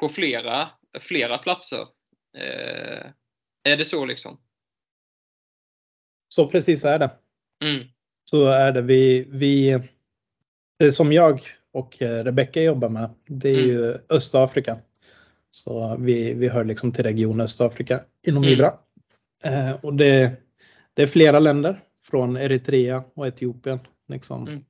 [0.00, 0.68] på flera,
[1.00, 1.80] flera platser.
[2.36, 3.10] Eh,
[3.64, 4.40] är det så liksom?
[6.28, 7.10] Så precis är det.
[7.64, 7.86] Mm.
[8.30, 8.82] Så är det.
[8.82, 9.78] Vi, vi,
[10.78, 11.40] det som jag
[11.72, 13.70] och eh, Rebecka jobbar med, det är Mm.
[13.70, 14.78] ju Östafrika.
[15.50, 18.54] Så vi, vi hör liksom till region Östafrika inom Mm.
[18.54, 18.78] IBRA.
[19.44, 20.32] Eh, och det,
[20.94, 21.80] det är flera länder
[22.10, 23.78] från Eritrea och Etiopien
[24.08, 24.64] liksom, Mm.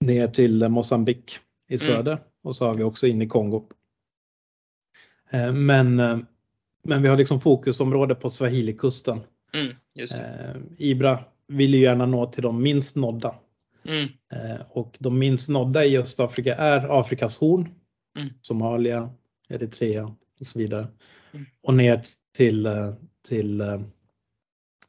[0.00, 1.38] ner till Mosambik
[1.68, 1.86] i Mm.
[1.86, 3.62] söder och så har vi också in i Kongo.
[5.30, 6.18] Eh, men, eh,
[6.82, 9.20] men vi har liksom fokusområde på Swahilikusten.
[9.52, 9.76] Mm.
[10.10, 13.34] Eh, IBRA vill ju gärna nå till de minst nådda.
[13.84, 14.08] Mm.
[14.68, 17.68] Och de minst nådda i Östafrika är Afrikas horn,
[18.18, 18.28] Mm.
[18.40, 19.10] Somalia,
[19.48, 20.04] Eritrea
[20.40, 20.86] och så vidare.
[21.32, 21.46] Mm.
[21.62, 22.02] Och ner
[22.36, 22.68] till,
[23.28, 23.62] till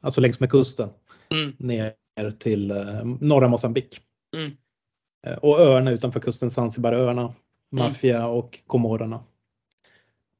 [0.00, 0.88] alltså längs med kusten,
[1.32, 1.56] Mm.
[1.58, 1.92] ner
[2.38, 4.00] till eh, norra Mosambik.
[4.36, 4.52] Mm.
[5.26, 7.84] Eh, Och öarna utanför kusten, Zanzibaröarna, Mm.
[7.84, 9.20] Mafia och Komorerna.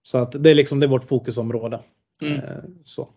[0.02, 1.80] Så att det är liksom det är vårt fokusområde.
[2.22, 2.34] Mm.
[2.34, 2.40] Eh,
[2.84, 3.08] Så.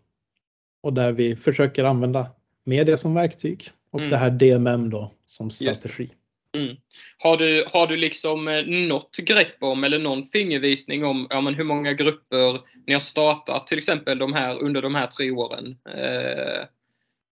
[0.81, 2.27] Och där vi försöker använda
[2.63, 4.11] media som verktyg och Mm.
[4.11, 6.09] det här DMM då som strategi.
[6.57, 6.75] Mm.
[7.17, 8.45] Har, du, har du liksom
[8.89, 13.67] något grepp om eller någon fingervisning om ja, men hur många grupper ni har startat
[13.67, 15.77] till exempel de här, under de här tre åren?
[15.89, 16.65] Eh,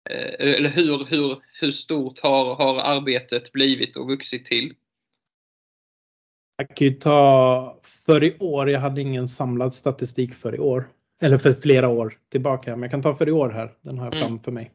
[0.10, 4.74] eller hur, hur, hur stort har, har arbetet blivit och vuxit till?
[6.58, 10.88] Jag kan ju ta för i år, jag hade ingen samlad statistik för i år.
[11.24, 13.72] Eller för flera år tillbaka, men jag kan ta för i år här.
[13.82, 14.28] Den har jag Mm.
[14.28, 14.72] framför mig.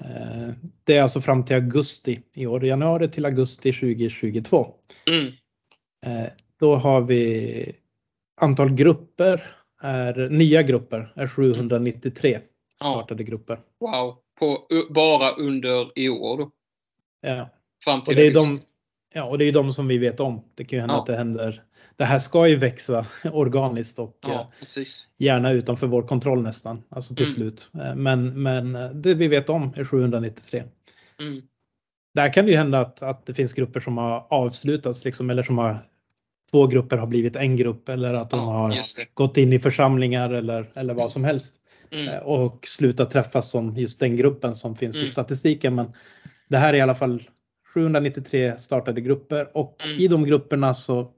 [0.00, 4.74] Eh, Det är alltså fram till augusti i år, januari till augusti 2022.
[5.06, 5.26] Mm.
[6.06, 7.72] Eh, Då har vi
[8.40, 12.38] antal grupper, är, nya grupper, är 793
[12.74, 13.58] startade grupper.
[13.80, 16.50] Wow, på, bara under i år då?
[17.20, 17.48] Ja.
[17.84, 18.66] Fram till Och det är augusti.
[19.12, 20.44] de, ja, och det är de som vi vet om.
[20.54, 21.00] Det kan ju hända Ja.
[21.00, 21.62] att det händer.
[21.96, 25.06] Det här ska ju växa organiskt och eh, Ja, precis.
[25.18, 27.34] gärna utanför vår kontroll nästan, alltså till Mm.
[27.34, 27.68] slut.
[27.74, 30.62] Eh, Men, men eh, det vi vet om är 793.
[31.20, 31.42] Mm.
[32.14, 35.42] Där kan det ju hända att, att det finns grupper som har avslutats liksom, eller
[35.42, 35.86] som har
[36.50, 38.84] två grupper har blivit en grupp eller att de Ja, har
[39.14, 41.54] gått in i församlingar eller, eller vad som helst
[41.90, 42.08] Mm.
[42.08, 45.06] eh, och slutat träffas som just den gruppen som finns Mm.
[45.06, 45.74] i statistiken.
[45.74, 45.92] Men
[46.48, 47.20] det här är i alla fall
[47.74, 49.96] 793 startade grupper och Mm.
[50.00, 51.10] i de grupperna så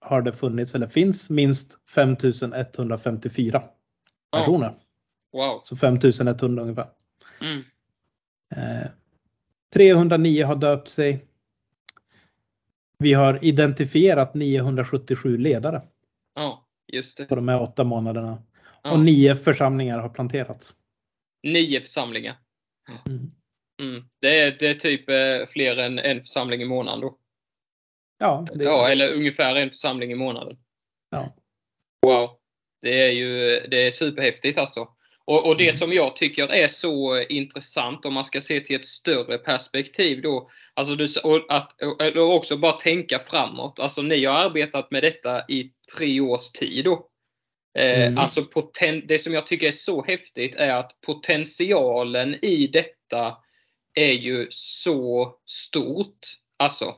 [0.00, 3.62] har det funnits eller finns minst 5154
[4.30, 4.38] Ja.
[4.38, 4.74] personer.
[5.32, 5.60] Wow.
[5.64, 6.86] Så 5100 ungefär.
[7.40, 7.62] Mm.
[8.56, 8.86] Eh,
[9.74, 11.24] 309 har döpt sig.
[12.98, 15.82] Vi har identifierat 977 ledare
[16.34, 17.24] Ja, just det.
[17.24, 18.42] på de här åtta månaderna.
[18.84, 18.92] Ja.
[18.92, 20.74] Och nio församlingar har planterats.
[21.42, 22.36] Nio församlingar.
[23.06, 23.30] Mm.
[23.82, 24.04] Mm.
[24.20, 27.18] Det, är, det är typ eh, fler än en församling i månaden då.
[28.18, 30.56] Ja, det, Ja, eller ungefär en församling i månaden.
[31.10, 31.34] ja.
[32.06, 32.30] Wow.
[32.82, 34.88] Det är ju det är superhäftigt alltså.
[35.24, 35.72] Och, och det Mm.
[35.72, 40.50] som jag tycker är så intressant om man ska se till ett större perspektiv då.
[40.74, 41.72] Alltså du, och att,
[42.16, 43.78] och också bara tänka framåt.
[43.78, 47.08] Alltså ni har arbetat med detta i tre års tid då.
[47.78, 48.18] Eh, Mm.
[48.18, 53.36] Alltså poten, det som jag tycker är så häftigt är att potentialen i detta
[53.94, 56.18] är ju så stort.
[56.56, 56.94] Alltså.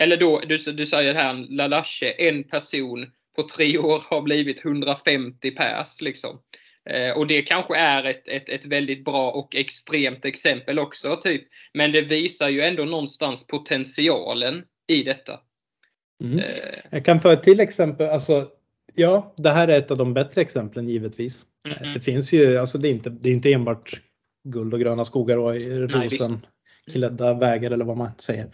[0.00, 5.50] Eller då, du, du säger här Lalashe, en person på tre år har blivit 150
[5.50, 6.42] pers liksom.
[6.90, 11.42] Eh, och det kanske är ett, ett, ett väldigt bra och extremt exempel också typ.
[11.74, 15.40] Men det visar ju ändå någonstans potentialen i detta.
[16.24, 16.38] Mm.
[16.38, 16.44] Eh,
[16.90, 18.08] Jag kan ta ett till exempel.
[18.08, 18.48] Alltså,
[18.94, 21.42] ja, det här är ett av de bättre exemplen givetvis.
[21.66, 21.92] Mhm.
[21.94, 24.00] Det finns ju, alltså det är inte, det är inte enbart
[24.48, 25.54] guld och gröna skogar och
[26.86, 28.46] rosenklädda vägar eller vad man säger.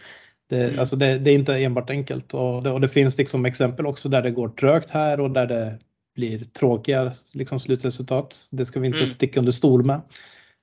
[0.49, 0.79] Det, Mm.
[0.79, 4.09] alltså det, det är inte enbart enkelt och det, och det finns liksom exempel också
[4.09, 5.79] där det går trögt här och där det
[6.15, 8.47] blir tråkiga liksom slutresultat.
[8.51, 9.09] Det ska vi inte Mm.
[9.09, 10.01] sticka under stol med.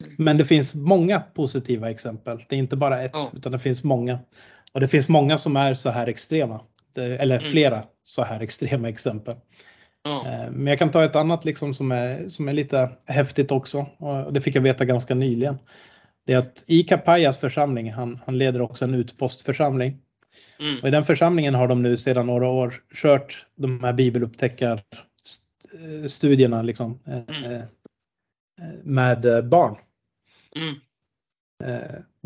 [0.05, 0.15] Mm.
[0.19, 2.45] Men det finns många positiva exempel.
[2.49, 3.31] Det är inte bara ett Ja.
[3.37, 4.19] utan det finns många.
[4.73, 6.61] Och det finns många som är så här extrema.
[7.03, 7.51] Eller Mm.
[7.51, 9.35] flera så här extrema exempel.
[10.27, 13.87] Eh, Men jag kan ta ett annat liksom som, är, som är lite häftigt också.
[13.99, 15.59] Och det fick jag veta ganska nyligen.
[16.27, 19.99] Det är att i Kapajas församling, han, han leder också en utpostförsamling.
[20.61, 20.79] Mm.
[20.83, 26.99] Och i den församlingen har de nu sedan några år kört de här bibelupptäckarstudierna liksom,
[27.07, 27.53] eh, Mm.
[27.53, 27.61] eh,
[28.83, 29.77] med eh, barn.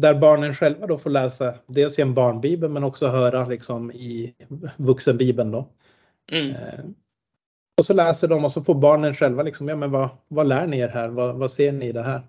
[0.05, 3.91] Eh, Där barnen själva då får läsa dels i en barnbibel men också höra liksom
[3.93, 4.35] i
[4.77, 5.69] vuxenbibeln då.
[6.33, 6.51] Mm.
[6.51, 6.85] Eh,
[7.79, 10.67] Och så läser de och så får barnen själva liksom, ja men vad, vad lär
[10.67, 11.09] ni er här?
[11.09, 12.23] Vad, vad ser ni i det här?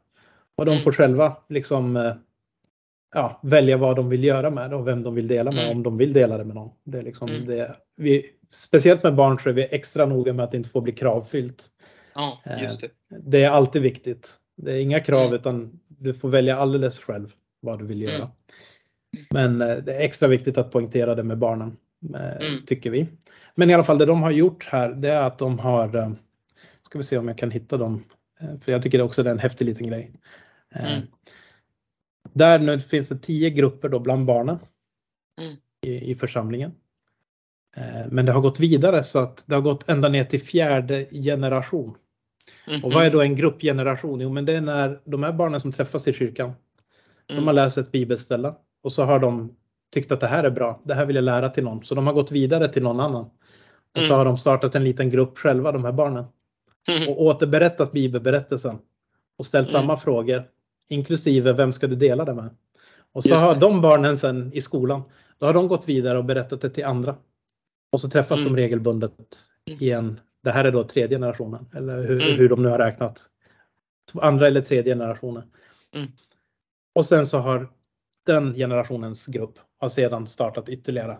[0.57, 0.83] Och de Mm.
[0.83, 2.13] får själva liksom eh,
[3.13, 5.77] ja, välja vad de vill göra med det och vem de vill dela med Mm.
[5.77, 6.69] om de vill dela det med någon.
[6.83, 7.45] Det är liksom Mm.
[7.45, 10.81] det, vi, speciellt med barn så är vi extra noga med att det inte får
[10.81, 11.69] bli kravfyllt.
[12.15, 12.89] Ja, just det.
[13.19, 14.29] Det är alltid viktigt.
[14.57, 15.33] Det är inga krav Mm.
[15.33, 18.15] utan du får välja alldeles själv vad du vill göra.
[18.15, 18.31] Mm.
[19.29, 21.77] Men eh, det är extra viktigt att poängtera det med barnen,
[22.15, 22.65] eh, Mm.
[22.65, 23.07] tycker vi.
[23.55, 26.11] Men i alla fall det de har gjort här, det är att de har, eh,
[26.85, 28.03] ska vi se om jag kan hitta dem,
[28.61, 30.11] för jag tycker också det är en häftig liten grej.
[30.75, 31.01] Mm.
[32.33, 34.59] Där nu finns det tio grupper då bland barnen
[35.41, 35.55] Mm.
[35.81, 36.71] i, i församlingen.
[38.09, 41.95] Men det har gått vidare så att det har gått ända ner till fjärde generation.
[42.67, 42.83] Mhm.
[42.83, 44.21] Och vad är då en gruppgeneration?
[44.21, 46.51] Jo, men det är när de här barnen som träffas i kyrkan,
[47.31, 47.47] de Mm.
[47.47, 48.53] har läst ett bibelställe
[48.83, 49.55] och så har de
[49.93, 51.83] tyckt att det här är bra, det här vill jag lära till någon.
[51.83, 53.25] Så de har gått vidare till någon annan.
[53.95, 54.17] Och så Mm.
[54.17, 56.25] har de startat en liten grupp själva, de här barnen.
[56.87, 57.09] Mm.
[57.09, 58.77] Och återberättat bibelberättelsen.
[59.37, 59.81] Och ställt Mm.
[59.81, 60.43] samma frågor.
[60.89, 62.49] Inklusive vem ska du dela det med?
[63.13, 63.59] Och så Just har det.
[63.59, 65.01] de barnen sen i skolan,
[65.37, 67.15] då har de gått vidare och berättat det till andra.
[67.91, 68.53] Och så träffas Mm.
[68.55, 69.13] de regelbundet
[69.67, 69.79] Mm.
[69.83, 70.19] igen.
[70.43, 72.37] Det här är då tredje generationen, eller hur, Mm.
[72.37, 73.19] hur de nu har räknat.
[74.13, 75.43] Andra eller tredje generationen.
[75.95, 76.07] Mm.
[76.95, 77.69] Och sen så har
[78.25, 81.17] den generationens grupp har sedan startat ytterligare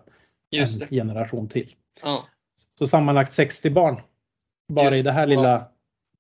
[0.52, 1.70] Just en generation till.
[2.04, 2.28] Ja.
[2.80, 4.02] Så sammanlagt 60 barn.
[4.74, 5.68] Bara Just i det här lilla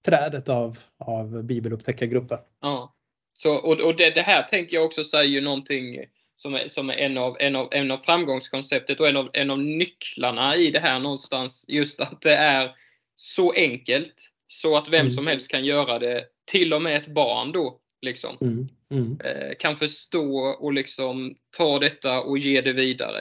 [0.05, 2.39] trädet av, av bibelupptäckargrupper.
[2.61, 2.95] Ja.
[3.33, 6.89] Så, och och det, det här tänker jag också säger ju någonting som är, som
[6.89, 10.71] är en, av, en, av, en av framgångskonceptet och en av, en av nycklarna i
[10.71, 11.65] det här någonstans.
[11.67, 12.75] Just att det är
[13.15, 15.11] så enkelt så att vem Mm.
[15.11, 16.25] som helst kan göra det.
[16.45, 17.80] Till och med ett barn då.
[18.01, 18.67] Liksom, Mm.
[18.91, 19.17] Mm.
[19.23, 23.17] eh, kan förstå och liksom ta detta och ge det vidare.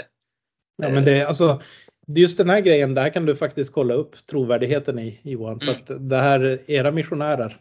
[0.82, 1.60] Ja, men det, är- alltså,
[2.06, 5.60] just den här grejen, där kan du faktiskt kolla upp trovärdigheten i Johan.
[5.60, 5.76] För Mm.
[5.80, 7.56] att det här, era missionärer,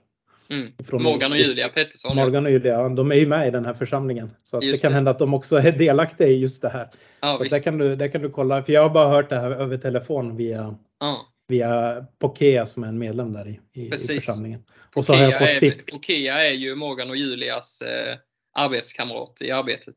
[0.50, 0.72] Mm.
[0.92, 1.38] Morgan och.
[1.38, 2.16] Julia Pettersson.
[2.16, 4.32] Morgan och Julia, de är ju med i den här församlingen.
[4.44, 4.96] Så att det kan det.
[4.96, 6.88] hända att de också är delaktiga i just det här.
[7.22, 9.52] Ja, där, kan du, där kan du kolla, för jag har bara hört det här
[9.52, 11.28] över telefon via, Ja.
[11.50, 14.64] Via Pokea som är en medlem där i, i, församlingen.
[14.96, 18.18] Och så har jag Pokea fått är, sitt, Pokea är ju Morgan och Julias eh,
[18.54, 19.96] arbetskamrat i arbetet.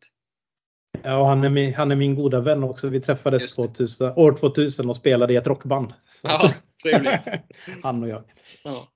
[1.03, 2.89] ja, och han, är min, han är min goda vän också.
[2.89, 3.63] Vi träffades Just det.
[3.63, 5.93] 2000, år 2000 och spelade i ett rockband.
[6.09, 6.29] Så.
[6.29, 7.21] Ja, trevligt.
[7.83, 8.25] han och jag.
[8.65, 8.89] Ja.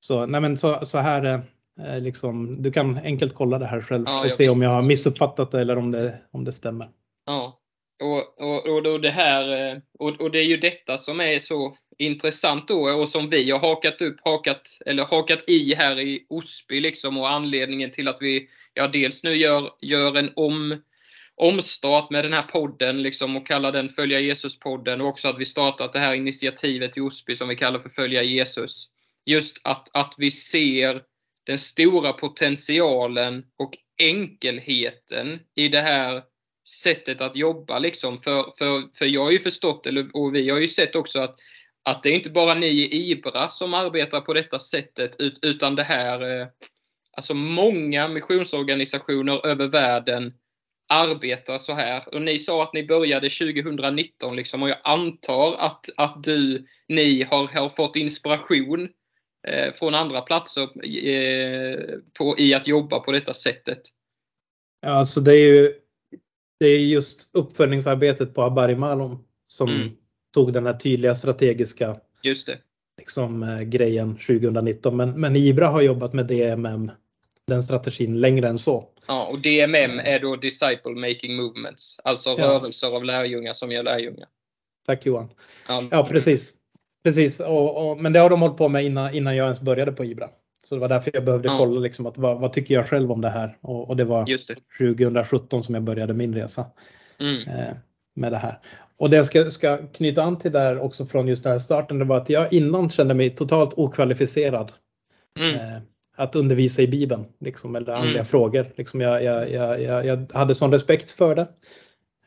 [0.00, 4.04] Så, nej men så, så här, eh, liksom, du kan enkelt kolla det här själv
[4.06, 4.64] Ja, och se om visste.
[4.64, 6.88] jag har missuppfattat det eller om det, om det stämmer.
[7.26, 7.60] Ja,
[8.02, 11.76] och, och, och, det här, eh, och, och det är ju detta som är så
[11.98, 16.80] intressant då och som vi har hakat upp, hakat, eller hakat i här i Osby
[16.80, 20.82] liksom och anledningen till att vi, ja dels nu gör, gör en om,
[21.34, 25.44] omstart med den här podden liksom och kallar den Följa Jesus-podden och också att vi
[25.44, 28.90] startat det här initiativet i Osby som vi kallar för Följa Jesus.
[29.26, 31.02] Just att, att vi ser
[31.44, 36.22] den stora potentialen och enkelheten i det här
[36.68, 37.78] sättet att jobba.
[37.78, 38.22] Liksom.
[38.22, 41.36] För, för, för jag har ju förstått, eller, och vi har ju sett också att,
[41.90, 45.74] att det är inte bara ni i IBRA som arbetar på detta sättet, ut, utan
[45.74, 46.46] det här, eh,
[47.16, 50.34] alltså många missionsorganisationer över världen
[50.88, 52.14] arbetar så här.
[52.14, 57.22] Och ni sa att ni började 2019 liksom, och jag antar att, att du, ni
[57.22, 58.88] har, har fått inspiration
[59.48, 60.62] eh, från andra platser
[61.08, 63.80] eh, på, i att jobba på detta sättet.
[64.80, 65.74] Ja, alltså det är ju
[66.60, 69.96] det är just uppföljningsarbetet på Abari Malum som Mm.
[70.34, 72.58] Tog den här tydliga strategiska Just det.
[72.98, 74.96] liksom, eh, grejen 2019.
[74.96, 76.90] Men, men Ibra har jobbat med DMM,
[77.46, 78.88] den strategin, längre än så.
[79.06, 82.00] Ja, och DMM är då Disciple Making Movements.
[82.04, 82.36] Alltså Ja.
[82.46, 84.28] rörelser av lärjungar som gör lärjungar.
[84.86, 85.28] Tack Johan.
[85.68, 86.52] Ja, Ja, precis.
[87.04, 87.40] precis.
[87.40, 90.04] Och, och, men det har de hållit på med innan, innan jag ens började på
[90.04, 90.28] Ibra.
[90.64, 91.58] Så det var därför jag behövde Ja.
[91.58, 93.58] kolla liksom att vad, vad tycker jag själv om det här?
[93.60, 94.38] Och, och det var det.
[94.78, 96.66] 2017 som jag började min resa.
[97.20, 97.36] Mm.
[97.42, 97.74] eh,
[98.18, 98.58] med det här.
[98.96, 101.98] Och det jag ska, ska knyta an till där också från just den här starten,
[101.98, 104.72] det var att jag innan kände mig totalt okvalificerad
[105.38, 105.54] Mm.
[105.54, 105.82] eh,
[106.16, 108.24] att undervisa i Bibeln, liksom, eller andliga Mm.
[108.24, 108.66] frågor.
[108.76, 111.48] Liksom jag, jag, jag, jag, hade sån respekt för det.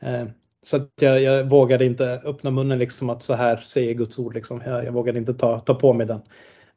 [0.02, 0.24] Eh,
[0.62, 4.34] så att jag, vågade inte öppna munnen liksom att så här säger Guds ord.
[4.34, 4.62] Liksom.
[4.66, 6.20] Jag, vågade inte ta, ta på mig den.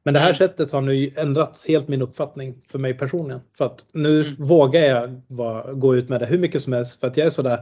[0.04, 0.38] Men det här Mm.
[0.38, 3.42] sättet har nu ändrat helt min uppfattning för mig personligen.
[3.58, 4.46] För att nu Mm.
[4.48, 7.32] vågar jag vara, gå ut med det hur mycket som helst för att jag är
[7.32, 7.60] sådär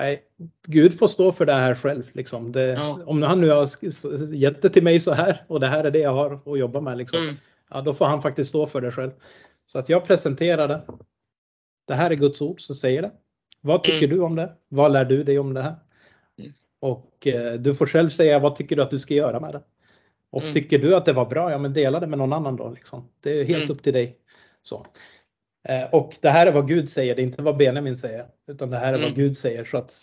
[0.00, 0.22] Nej,
[0.66, 2.02] Gud får stå för det här själv.
[2.12, 2.52] Liksom.
[2.52, 3.00] Det, Ja.
[3.06, 3.68] Om han nu har
[4.34, 6.80] gett det till mig så här och det här är det jag har att jobba
[6.80, 6.98] med.
[6.98, 7.36] Liksom, Mm.
[7.70, 9.10] ja, då får han faktiskt stå för det själv.
[9.66, 10.82] Så att jag presenterade.
[11.88, 13.10] Det här är Guds ord som säger det.
[13.60, 14.10] Vad tycker Mm.
[14.16, 14.52] du om det?
[14.68, 15.74] Vad lär du dig om det här?
[16.38, 16.52] Mm.
[16.80, 19.62] Och eh, du får själv säga vad tycker du att du ska göra med det?
[20.30, 20.54] Och Mm.
[20.54, 22.70] tycker du att det var bra, ja men dela det med någon annan då.
[22.70, 23.08] Liksom.
[23.20, 23.70] Det är helt Mm.
[23.76, 24.16] upp till dig.
[24.62, 24.86] Så.
[25.68, 28.26] Eh, och det här är vad Gud säger, det är inte vad Benjamin säger.
[28.48, 29.02] Utan det här är Mm.
[29.08, 29.64] vad Gud säger.
[29.64, 29.94] Så att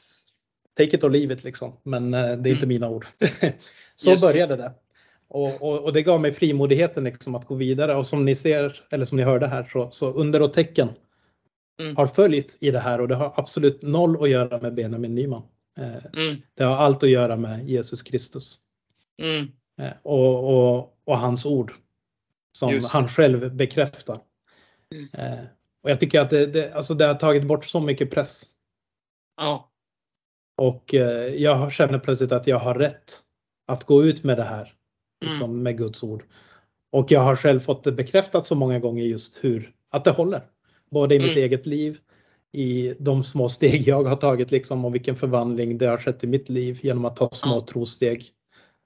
[0.78, 1.74] take it or leave it liksom.
[1.84, 2.68] Men eh, det är inte Mm.
[2.68, 3.05] mina ord.
[3.95, 4.72] så Just började det.
[5.28, 7.95] Och, och, och det gav mig frimodigheten liksom att gå vidare.
[7.95, 10.89] Och som ni ser, eller som ni hörde här, så, så under och tecken
[11.80, 11.95] Mm.
[11.95, 15.41] har följt i det här och det har absolut noll att göra med Benjamin Nyman.
[15.78, 16.41] Eh, Mm.
[16.53, 18.57] det har allt att göra med Jesus Kristus
[19.22, 19.47] Mm.
[20.03, 21.74] och, och, hans ord
[22.57, 24.18] som Just han själv bekräftar.
[24.95, 25.07] Mm.
[25.13, 25.39] Eh,
[25.83, 28.45] och jag tycker att det, det, alltså det har tagit bort så mycket press
[29.37, 29.69] Ja.
[30.57, 33.23] och eh, jag känner plötsligt att jag har rätt
[33.67, 34.73] att gå ut med det här
[35.23, 35.31] Mm.
[35.33, 36.23] liksom, med Guds ord.
[36.91, 40.41] Och jag har själv fått det bekräftat så många gånger just hur att det håller.
[40.89, 41.43] Både i mitt Mm.
[41.43, 41.99] eget liv,
[42.51, 46.27] i de små steg jag har tagit liksom och vilken förvandling det har skett i
[46.27, 47.59] mitt liv genom att ta små Ja.
[47.65, 48.23] trosteg.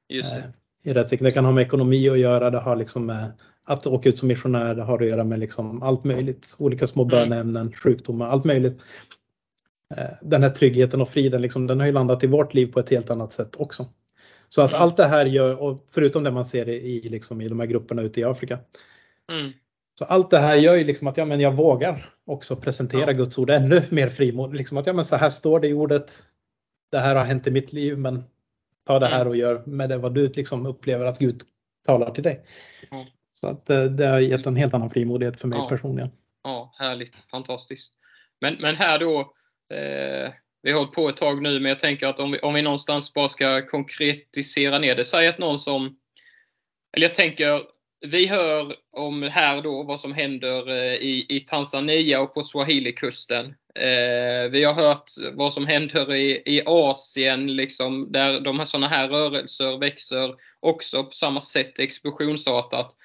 [0.09, 0.37] Just det.
[0.37, 1.25] Eh, i rätt riktning.
[1.25, 3.31] Det kan ha med ekonomi att göra, det har liksom med
[3.65, 6.55] att åka ut som missionär, har att göra med liksom allt möjligt.
[6.57, 7.09] Olika små Mm.
[7.11, 8.79] böneämnen, sjukdomar, allt möjligt.
[9.97, 12.79] Eh, Den här tryggheten och friden, liksom, den har ju landat i vårt liv på
[12.79, 13.85] ett helt annat sätt också.
[14.49, 14.81] Så att Mm.
[14.81, 18.01] allt det här gör, och förutom det man ser i, liksom, i de här grupperna
[18.01, 18.59] ute i Afrika.
[19.31, 19.51] Mm.
[19.99, 23.11] Så allt det här gör ju liksom att ja, men jag vågar också presentera Ja.
[23.11, 24.57] Guds ord ännu mer frimodigt.
[24.57, 26.23] Liksom att ja, men så här står det i ordet.
[26.91, 28.23] Det här har hänt i mitt liv, men
[28.87, 29.27] ta det här Mm.
[29.27, 31.41] och gör med det vad du liksom upplever att Gud
[31.85, 32.45] talar till dig.
[32.91, 33.05] Ja.
[33.43, 35.69] Så att eh, det har gett en helt annan frimodighet för mig Ja.
[35.69, 36.11] personligen.
[36.43, 36.73] Ja.
[36.79, 37.93] härligt, fantastiskt.
[38.41, 39.19] Men, men här då,
[39.73, 40.31] eh,
[40.61, 42.61] vi har hållit på ett tag nu, men jag tänker att om vi, om vi
[42.61, 45.05] någonstans bara ska konkretisera ner det.
[45.05, 45.97] Säg att någon som,
[46.97, 47.61] eller jag tänker,
[48.07, 53.45] vi hör om här då vad som händer eh, i, i Tanzania och på Swahilikusten.
[53.75, 58.87] Eh, vi har hört vad som händer i, i Asien, liksom, där de här sådana
[58.87, 62.95] här rörelser växer också på samma sätt explosionsartat.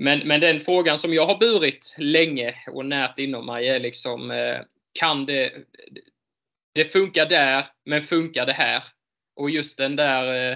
[0.00, 4.30] Men, men den frågan som jag har burit länge och närt inom mig är liksom,
[4.30, 4.58] eh,
[4.92, 5.52] kan det,
[6.74, 8.82] det funkar där, men funkar det här?
[9.36, 10.50] Och just den där,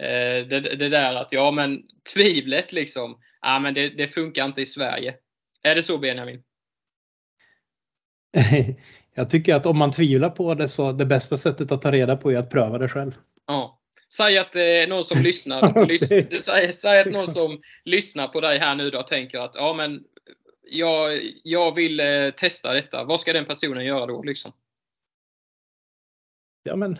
[0.00, 1.82] eh, det, det, där att, ja men
[2.14, 5.14] tvivlet liksom, ja men det, det funkar inte i Sverige.
[5.62, 6.42] Är det så Benjamin?
[9.14, 12.16] Jag tycker att om man tvivlar på det så det bästa sättet att ta reda
[12.16, 13.12] på är att pröva det själv.
[13.46, 13.77] Ja.
[14.12, 16.08] Säg att är någon som lyssnar, lys,
[16.44, 20.04] säg, säg, att någon som lyssnar på dig här nu då tänker att ja men
[20.70, 23.04] jag, jag vill eh, testa detta.
[23.04, 24.52] Vad ska den personen göra då liksom?
[26.62, 26.98] Ja men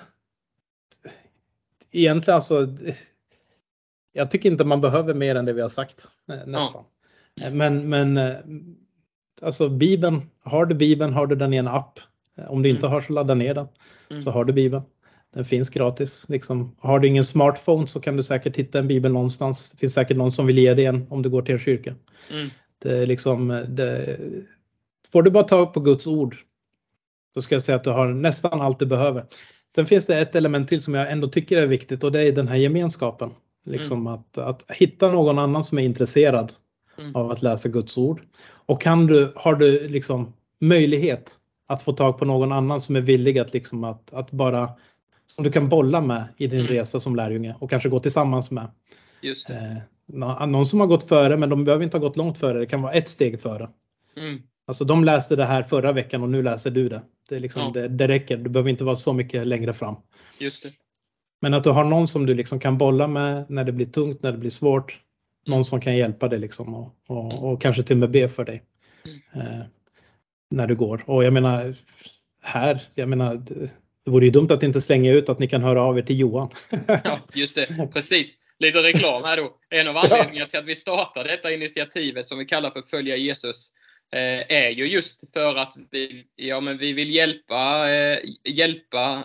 [1.90, 2.68] egentligen alltså
[4.12, 6.84] jag tycker inte man behöver mer än det vi har sagt eh, nästan.
[7.34, 7.50] Ja.
[7.50, 8.36] Men, men eh,
[9.42, 12.00] alltså Bibeln, har du Bibeln har du den i en app.
[12.48, 12.92] Om du inte mm.
[12.92, 13.68] har så ladda ner den.
[14.10, 14.22] Mm.
[14.22, 14.82] Så har du Bibeln.
[15.34, 16.24] Den finns gratis.
[16.28, 19.70] Liksom, har du ingen smartphone så kan du säkert hitta en bibel någonstans.
[19.70, 21.94] Det finns säkert någon som vill ge dig en om du går till en kyrka.
[22.30, 22.48] Mm.
[22.78, 24.18] Det är liksom, det,
[25.12, 26.36] får du bara ta upp på Guds ord
[27.34, 29.24] så ska jag säga att du har nästan allt du behöver.
[29.74, 32.32] Sen finns det ett element till som jag ändå tycker är viktigt och det är
[32.32, 33.30] den här gemenskapen.
[33.64, 34.12] Liksom mm.
[34.12, 36.52] att, att hitta någon annan som är intresserad
[36.98, 37.16] mm.
[37.16, 38.22] av att läsa Guds ord.
[38.48, 43.00] Och kan du, har du liksom möjlighet att få tag på någon annan som är
[43.00, 44.70] villig att, liksom att, att bara
[45.34, 46.72] som du kan bolla med i din mm.
[46.72, 48.70] resa som lärjunge och kanske gå tillsammans med.
[49.20, 49.76] Just eh,
[50.46, 52.82] någon som har gått före men de behöver inte ha gått långt före, det kan
[52.82, 53.68] vara ett steg före.
[54.16, 54.42] Mm.
[54.66, 57.02] Alltså de läste det här förra veckan och nu läser du det.
[57.28, 57.70] Det, är liksom, ja.
[57.70, 59.96] det, det räcker, du behöver inte vara så mycket längre fram.
[60.38, 60.72] Just det.
[61.40, 64.22] Men att du har någon som du liksom kan bolla med när det blir tungt,
[64.22, 65.00] när det blir svårt.
[65.46, 67.38] Någon som kan hjälpa dig liksom och, och, mm.
[67.38, 68.62] och kanske till och med be för dig.
[69.04, 69.18] Mm.
[69.34, 69.66] Eh,
[70.50, 71.02] när du går.
[71.06, 71.74] Och jag menar,
[72.42, 73.42] här, jag menar,
[74.08, 76.20] det vore ju dumt att inte slänga ut att ni kan höra av er till
[76.20, 76.50] Johan.
[77.04, 77.88] ja, just det.
[77.92, 78.36] Precis.
[78.58, 79.56] Lite reklam här då.
[79.70, 83.70] En av anledningarna till att vi startade detta initiativet som vi kallar för Följa Jesus
[84.12, 89.24] eh, är ju just för att vi, ja, men vi vill hjälpa, eh, hjälpa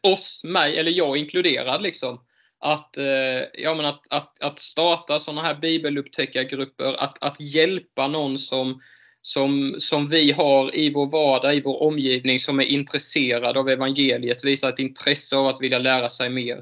[0.00, 2.20] oss, mig eller jag inkluderad liksom.
[2.60, 8.38] Att, eh, ja, men att, att, att starta sådana här bibelupptäckargrupper, att, att hjälpa någon
[8.38, 8.80] som
[9.26, 14.44] som, som vi har i vår vardag, i vår omgivning, som är intresserad av evangeliet,
[14.44, 16.56] visar ett intresse av att vilja lära sig mer.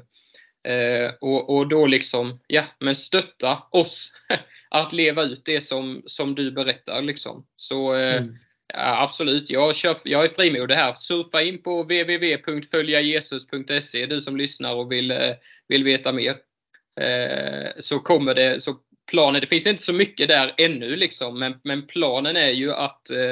[0.67, 4.11] Eh, och, och då liksom, ja, men stötta oss
[4.69, 7.01] att leva ut det som, som du berättar.
[7.01, 7.45] Liksom.
[7.55, 8.35] Så eh, mm.
[8.73, 10.93] ja, absolut, jag, kör, jag är frimodig här.
[10.93, 15.33] Surfa in på www.följajesus.se, du som lyssnar och vill, eh,
[15.67, 16.35] vill veta mer.
[17.01, 18.75] Eh, så kommer det, så
[19.07, 23.09] planen, det finns inte så mycket där ännu liksom, men, men planen är ju att,
[23.09, 23.31] eh,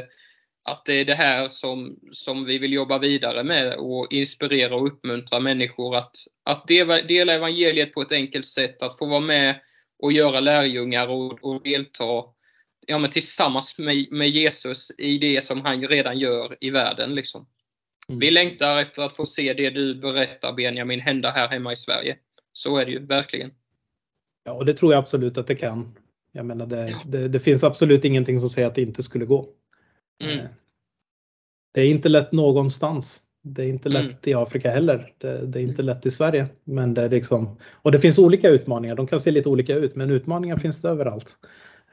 [0.64, 4.88] att det är det här som, som vi vill jobba vidare med och inspirera och
[4.88, 6.68] uppmuntra människor att, att
[7.08, 9.60] dela evangeliet på ett enkelt sätt, att få vara med
[10.00, 12.24] och göra lärjungar och, och delta
[12.88, 17.16] ja, men tillsammans med, med Jesus i det som han redan gör i världen.
[17.16, 17.48] Liksom.
[18.10, 18.20] Mm.
[18.20, 22.18] Vi längtar efter att få se det du berättar Benjamin hända här hemma i Sverige.
[22.54, 23.52] Så är det ju verkligen.
[24.44, 25.94] Ja, och det tror jag absolut att det kan.
[26.32, 29.46] Jag menar, det, det, det finns absolut ingenting som säger att det inte skulle gå.
[30.24, 30.40] Mm.
[30.40, 30.46] Eh,
[31.74, 33.22] det är inte lätt någonstans.
[33.44, 34.18] Det är inte lätt mm.
[34.24, 35.14] i Afrika heller.
[35.18, 35.86] Det, det, är inte mm.
[35.86, 36.48] lätt i Sverige.
[36.64, 38.96] Men det är liksom, och det finns olika utmaningar.
[38.96, 41.38] De kan se lite olika ut, men utmaningar finns det överallt.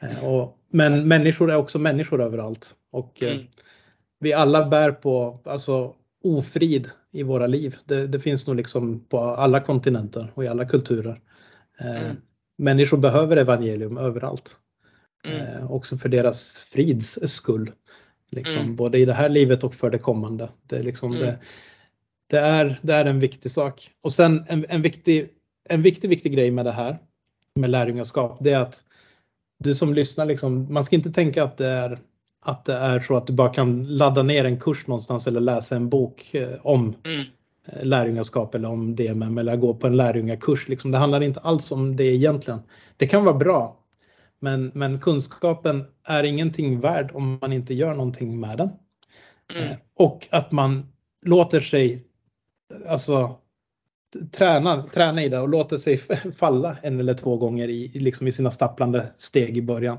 [0.00, 0.24] Eh, mm.
[0.24, 2.76] Och, men människor är också människor överallt.
[2.92, 3.46] Och eh, mm.
[4.20, 5.94] vi alla bär på alltså,
[6.24, 7.76] ofrid i våra liv.
[7.84, 11.20] Det, det, finns nog liksom på alla kontinenter och i alla kulturer.
[11.78, 12.16] Mm
[12.60, 14.56] människor behöver evangelium överallt.
[15.24, 15.40] Mm.
[15.40, 17.72] Eh, också för deras frids skull.
[18.30, 18.76] Liksom, mm.
[18.76, 20.48] Både i det här livet och för det kommande.
[20.66, 21.26] Det är, liksom mm.
[21.26, 21.38] det,
[22.26, 23.90] det, är, det är en viktig sak.
[24.00, 25.28] Och sen en, en, viktig,
[25.68, 26.98] en viktig, viktig grej med det här,
[27.54, 28.84] med lärjungaskap, det är att
[29.58, 31.98] du som lyssnar, liksom, man ska inte tänka att det är
[32.42, 35.76] att det är så att du bara kan ladda ner en kurs någonstans eller läsa
[35.76, 37.26] en bok eh, om mm.
[37.72, 40.68] Eh, lärjungaskap eller om DMM eller gå på en lärjungakurs.
[40.68, 40.90] Liksom.
[40.90, 42.60] Det handlar inte alls om det egentligen.
[42.96, 43.76] Det kan vara bra,
[44.38, 48.70] men, men kunskapen är ingenting värd om man inte gör någonting med den.
[49.54, 49.70] Mm.
[49.70, 50.92] Eh, och att man
[51.26, 52.04] låter sig
[52.88, 53.36] alltså,
[54.32, 56.00] träna, träna i det och låter sig
[56.36, 59.98] falla en eller två gånger i, liksom i sina stapplande steg i början.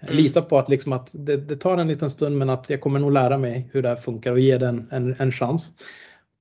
[0.00, 0.16] Mm.
[0.16, 3.00] Lita på att, liksom att det, det, tar en liten stund men att jag kommer
[3.00, 5.72] nog lära mig hur det här funkar och ge den en, en chans.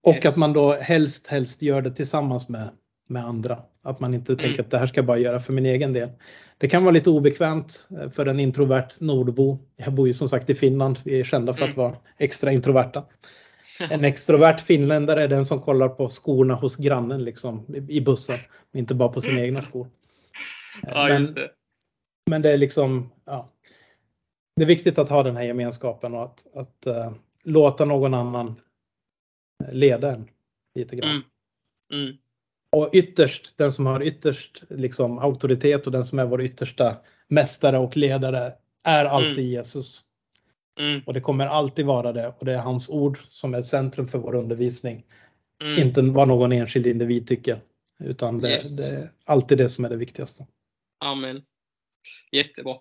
[0.03, 0.25] Och yes.
[0.25, 2.69] att man då helst, helst gör det tillsammans med,
[3.07, 3.57] med andra.
[3.83, 4.43] Att man inte mm.
[4.43, 6.09] tänker att det här ska jag bara göra för min egen del.
[6.57, 9.59] Det kan vara lite obekvämt eh, för en introvert nordbo.
[9.75, 10.99] Jag bor ju som sagt i Finland.
[11.03, 11.77] Vi är kända för att mm.
[11.77, 13.03] vara extra introverta.
[13.89, 18.37] En extrovert finländare är den som kollar på skorna hos grannen liksom, i bussen.
[18.73, 19.87] Inte bara på sina egna skor.
[20.87, 21.49] Ja, men, det.
[22.29, 23.49] men det är liksom, ja.
[24.55, 27.11] Det är viktigt att ha den här gemenskapen och att, att uh,
[27.43, 28.55] låta någon annan
[29.71, 30.29] leda en
[30.75, 31.09] lite grann.
[31.09, 31.23] Mm.
[31.93, 32.17] Mm.
[32.71, 36.97] Och ytterst, den som har ytterst liksom, auktoritet och den som är vår yttersta
[37.27, 38.53] mästare och ledare
[38.83, 39.51] är alltid mm.
[39.51, 40.01] Jesus.
[40.79, 41.01] Mm.
[41.05, 44.19] Och det kommer alltid vara det och det är hans ord som är centrum för
[44.19, 45.03] vår undervisning.
[45.63, 45.87] Mm.
[45.87, 47.59] Inte vad någon enskild individ tycker.
[48.03, 48.77] Utan det, yes.
[48.77, 50.47] det, är alltid det som är det viktigaste.
[50.99, 51.41] Amen.
[52.31, 52.75] Jättebra.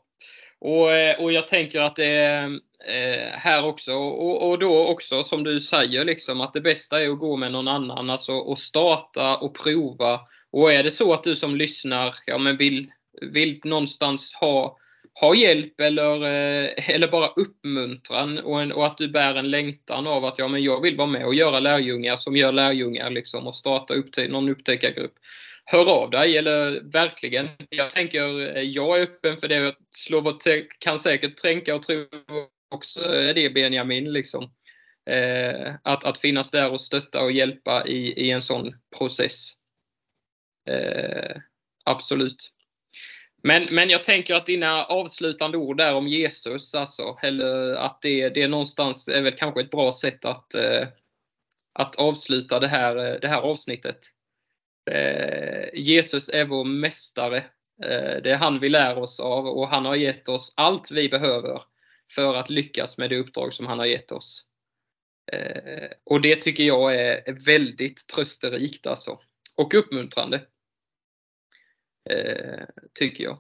[0.61, 2.45] Och, eh, och jag tänker att det är
[2.89, 7.11] eh, här också, och, och, då också som du säger, liksom, att det bästa är
[7.11, 10.21] att gå med någon annan, alltså och starta och prova.
[10.53, 12.87] Och är det så att du som lyssnar ja, men vill,
[13.21, 14.77] vill någonstans ha
[15.21, 20.07] ha hjälp eller, eh, eller bara uppmuntran och, en, och, att du bär en längtan
[20.07, 23.47] av att ja, men jag vill vara med och göra lärjungar som gör lärjungar liksom,
[23.47, 25.15] och starta upp till någon upptäckargrupp.
[25.73, 27.49] Hör av dig, eller verkligen.
[27.69, 29.75] Jag tänker, eh, jag är öppen för det.
[29.91, 30.41] Slå
[30.79, 32.07] kan säkert tränka och tro
[32.69, 34.13] också eh, det Benjamin.
[34.13, 34.53] Liksom.
[35.11, 39.51] Eh, att, att finnas där och stötta och hjälpa i, i en sån process.
[40.71, 41.37] Eh,
[41.85, 42.53] absolut.
[43.43, 48.29] Men, men jag tänker att dina avslutande ord där om Jesus, alltså, eller att det,
[48.29, 50.89] det någonstans är väl kanske ett bra sätt att, eh,
[51.73, 53.99] att avsluta det här, eh, det här avsnittet.
[54.91, 57.37] Eh, Jesus är vår mästare.
[57.83, 61.09] Eh, det är han vi lär oss av och han har gett oss allt vi
[61.09, 61.63] behöver
[62.15, 64.47] för att lyckas med det uppdrag som han har gett oss.
[65.33, 69.19] Eh, och det tycker jag är väldigt trösterikt alltså.
[69.57, 70.41] Och uppmuntrande.
[72.11, 72.65] Eh,
[72.95, 73.39] tycker jag.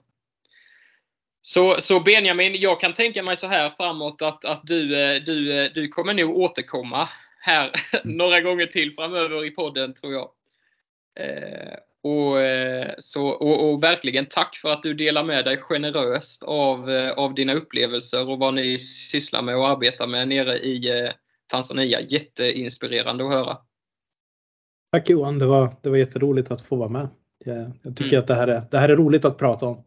[1.43, 5.61] Så, så Benjamin, jag kan tänka mig så här framåt att, att du, eh, du,
[5.61, 7.09] eh, du kommer nog återkomma
[7.41, 7.73] här
[8.05, 10.31] några gånger till framöver i podden tror jag.
[11.21, 12.37] Eh, och,
[12.99, 17.55] så, och, och, verkligen tack för att du delar med dig generöst av, av dina
[17.55, 21.13] upplevelser och vad ni sysslar med och arbetar med nere i
[21.47, 22.01] Tanzania.
[22.01, 23.59] Jätteinspirerande att höra.
[24.93, 27.09] Tack Johan, det var, det var jätteroligt att få vara med.
[27.45, 28.21] Jag tycker mm.
[28.21, 29.85] att det här, är, det här är roligt att prata om.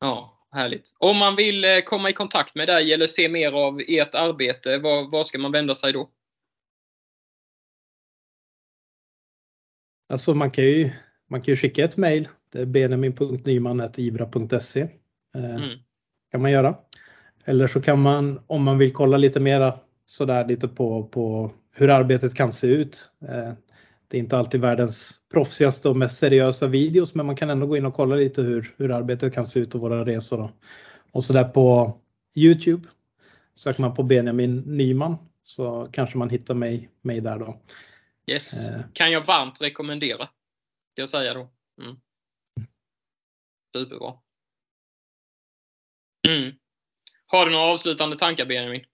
[0.00, 0.94] Ja, härligt.
[0.98, 4.78] Om man vill eh, komma i kontakt med dig eller se mer av ert arbete,
[4.78, 6.10] var, var ska man vända sig då?
[10.08, 10.90] Alltså man kan ju,
[11.30, 12.28] man kan ju skicka ett mejl.
[12.52, 14.80] Det är benjamin.nyman.ibra.se.
[15.34, 15.78] Eh, mm.
[16.30, 16.76] kan man göra.
[17.44, 21.90] Eller så kan man, om man vill kolla lite mera sådär lite på, på hur
[21.90, 23.10] arbetet kan se ut.
[23.28, 23.52] Eh,
[24.08, 27.76] det är inte alltid världens proffsigaste och mest seriösa videos men man kan ändå gå
[27.76, 30.38] in och kolla lite hur, hur arbetet kan se ut och våra resor.
[30.38, 30.50] Då.
[31.12, 31.96] Och så där på
[32.34, 32.88] Youtube
[33.54, 37.60] söker man på Benjamin Nyman så kanske man hittar mig, mig där då.
[38.26, 38.80] Yes, eh.
[38.92, 40.28] kan jag varmt rekommendera.
[40.92, 41.50] Ska jag säga då.
[41.82, 41.96] Mm.
[43.76, 44.14] Superbra.
[46.28, 46.52] Mm.
[47.26, 48.84] Har du några avslutande tankar Benjamin?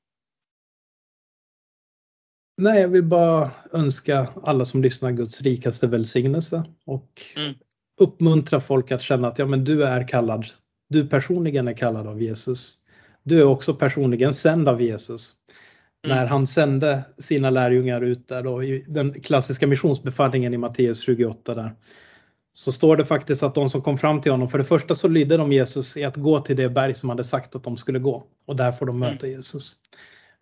[2.57, 7.55] Nej, jag vill bara önska alla som lyssnar Guds rikaste välsignelse och mm.
[8.01, 10.47] uppmuntra folk att känna att ja, men du är kallad.
[10.89, 12.79] Du personligen är kallad av Jesus.
[13.23, 15.35] Du är också personligen sänd av Jesus.
[16.05, 16.17] Mm.
[16.17, 21.55] När han sände sina lärjungar ut där då, i den klassiska missionsbefallningen i Matteus 28
[21.55, 21.71] där,
[22.53, 25.09] så står det faktiskt att de som kom fram till honom, för det första så
[25.09, 27.99] lydde de Jesus i att gå till det berg som hade sagt att de skulle
[27.99, 29.37] gå och där får de möta mm.
[29.37, 29.77] Jesus.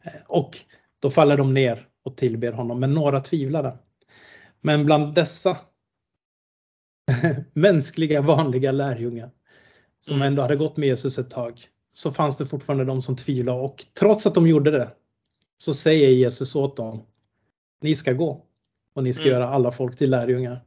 [0.04, 0.58] Eh, och
[1.00, 3.78] då faller de ner och tillber honom, men några tvivlade.
[4.60, 5.56] Men bland dessa
[7.52, 9.30] mänskliga vanliga lärjungar
[10.00, 10.26] som mm.
[10.26, 11.60] ändå hade gått med Jesus ett tag
[11.92, 14.90] så fanns det fortfarande de som tvivlade och trots att de gjorde det
[15.58, 17.02] så säger Jesus åt dem
[17.82, 18.44] Ni ska gå
[18.94, 19.34] och ni ska mm.
[19.34, 20.60] göra alla folk till lärjungar.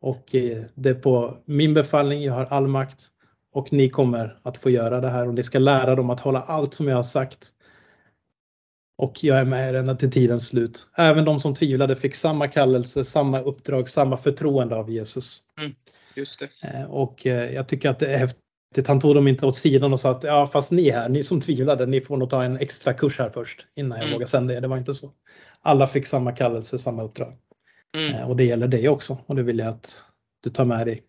[0.00, 3.10] Och eh, det är på min befallning, jag har all makt
[3.52, 6.40] och ni kommer att få göra det här och ni ska lära dem att hålla
[6.40, 7.50] allt som jag har sagt.
[8.96, 10.86] Och jag är med er ända till tidens slut.
[10.96, 15.42] Även de som tvivlade fick samma kallelse, samma uppdrag, samma förtroende av Jesus.
[15.58, 15.74] Mm,
[16.16, 16.48] just det.
[16.68, 18.43] Eh, och eh, jag tycker att det är häftigt.
[18.86, 21.40] Han tog dem inte åt sidan och sa att ja, fast ni här, ni som
[21.40, 24.12] tvivlade, ni får nog ta en extra kurs här först innan jag mm.
[24.12, 24.60] vågar sända er.
[24.60, 25.12] Det var inte så.
[25.60, 27.36] Alla fick samma kallelse, samma uppdrag.
[27.96, 28.14] Mm.
[28.14, 30.04] Eh, och det gäller dig också och det vill jag att
[30.42, 31.02] du tar med dig.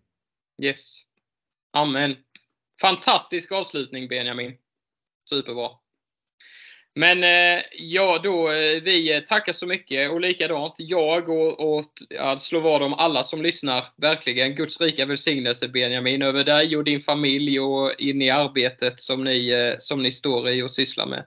[0.61, 0.97] Yes.
[1.73, 2.15] Amen.
[2.81, 4.53] Fantastisk avslutning Benjamin.
[5.29, 5.69] Superbra.
[6.97, 12.37] Men eh, ja, då eh, vi tackar så mycket och likadant jag och, och ja,
[12.39, 13.85] slår vad om alla som lyssnar.
[13.97, 19.23] Verkligen Guds rika välsignelse Benjamin över dig och din familj och in i arbetet som
[19.23, 21.25] ni, eh, som ni står i och sysslar med.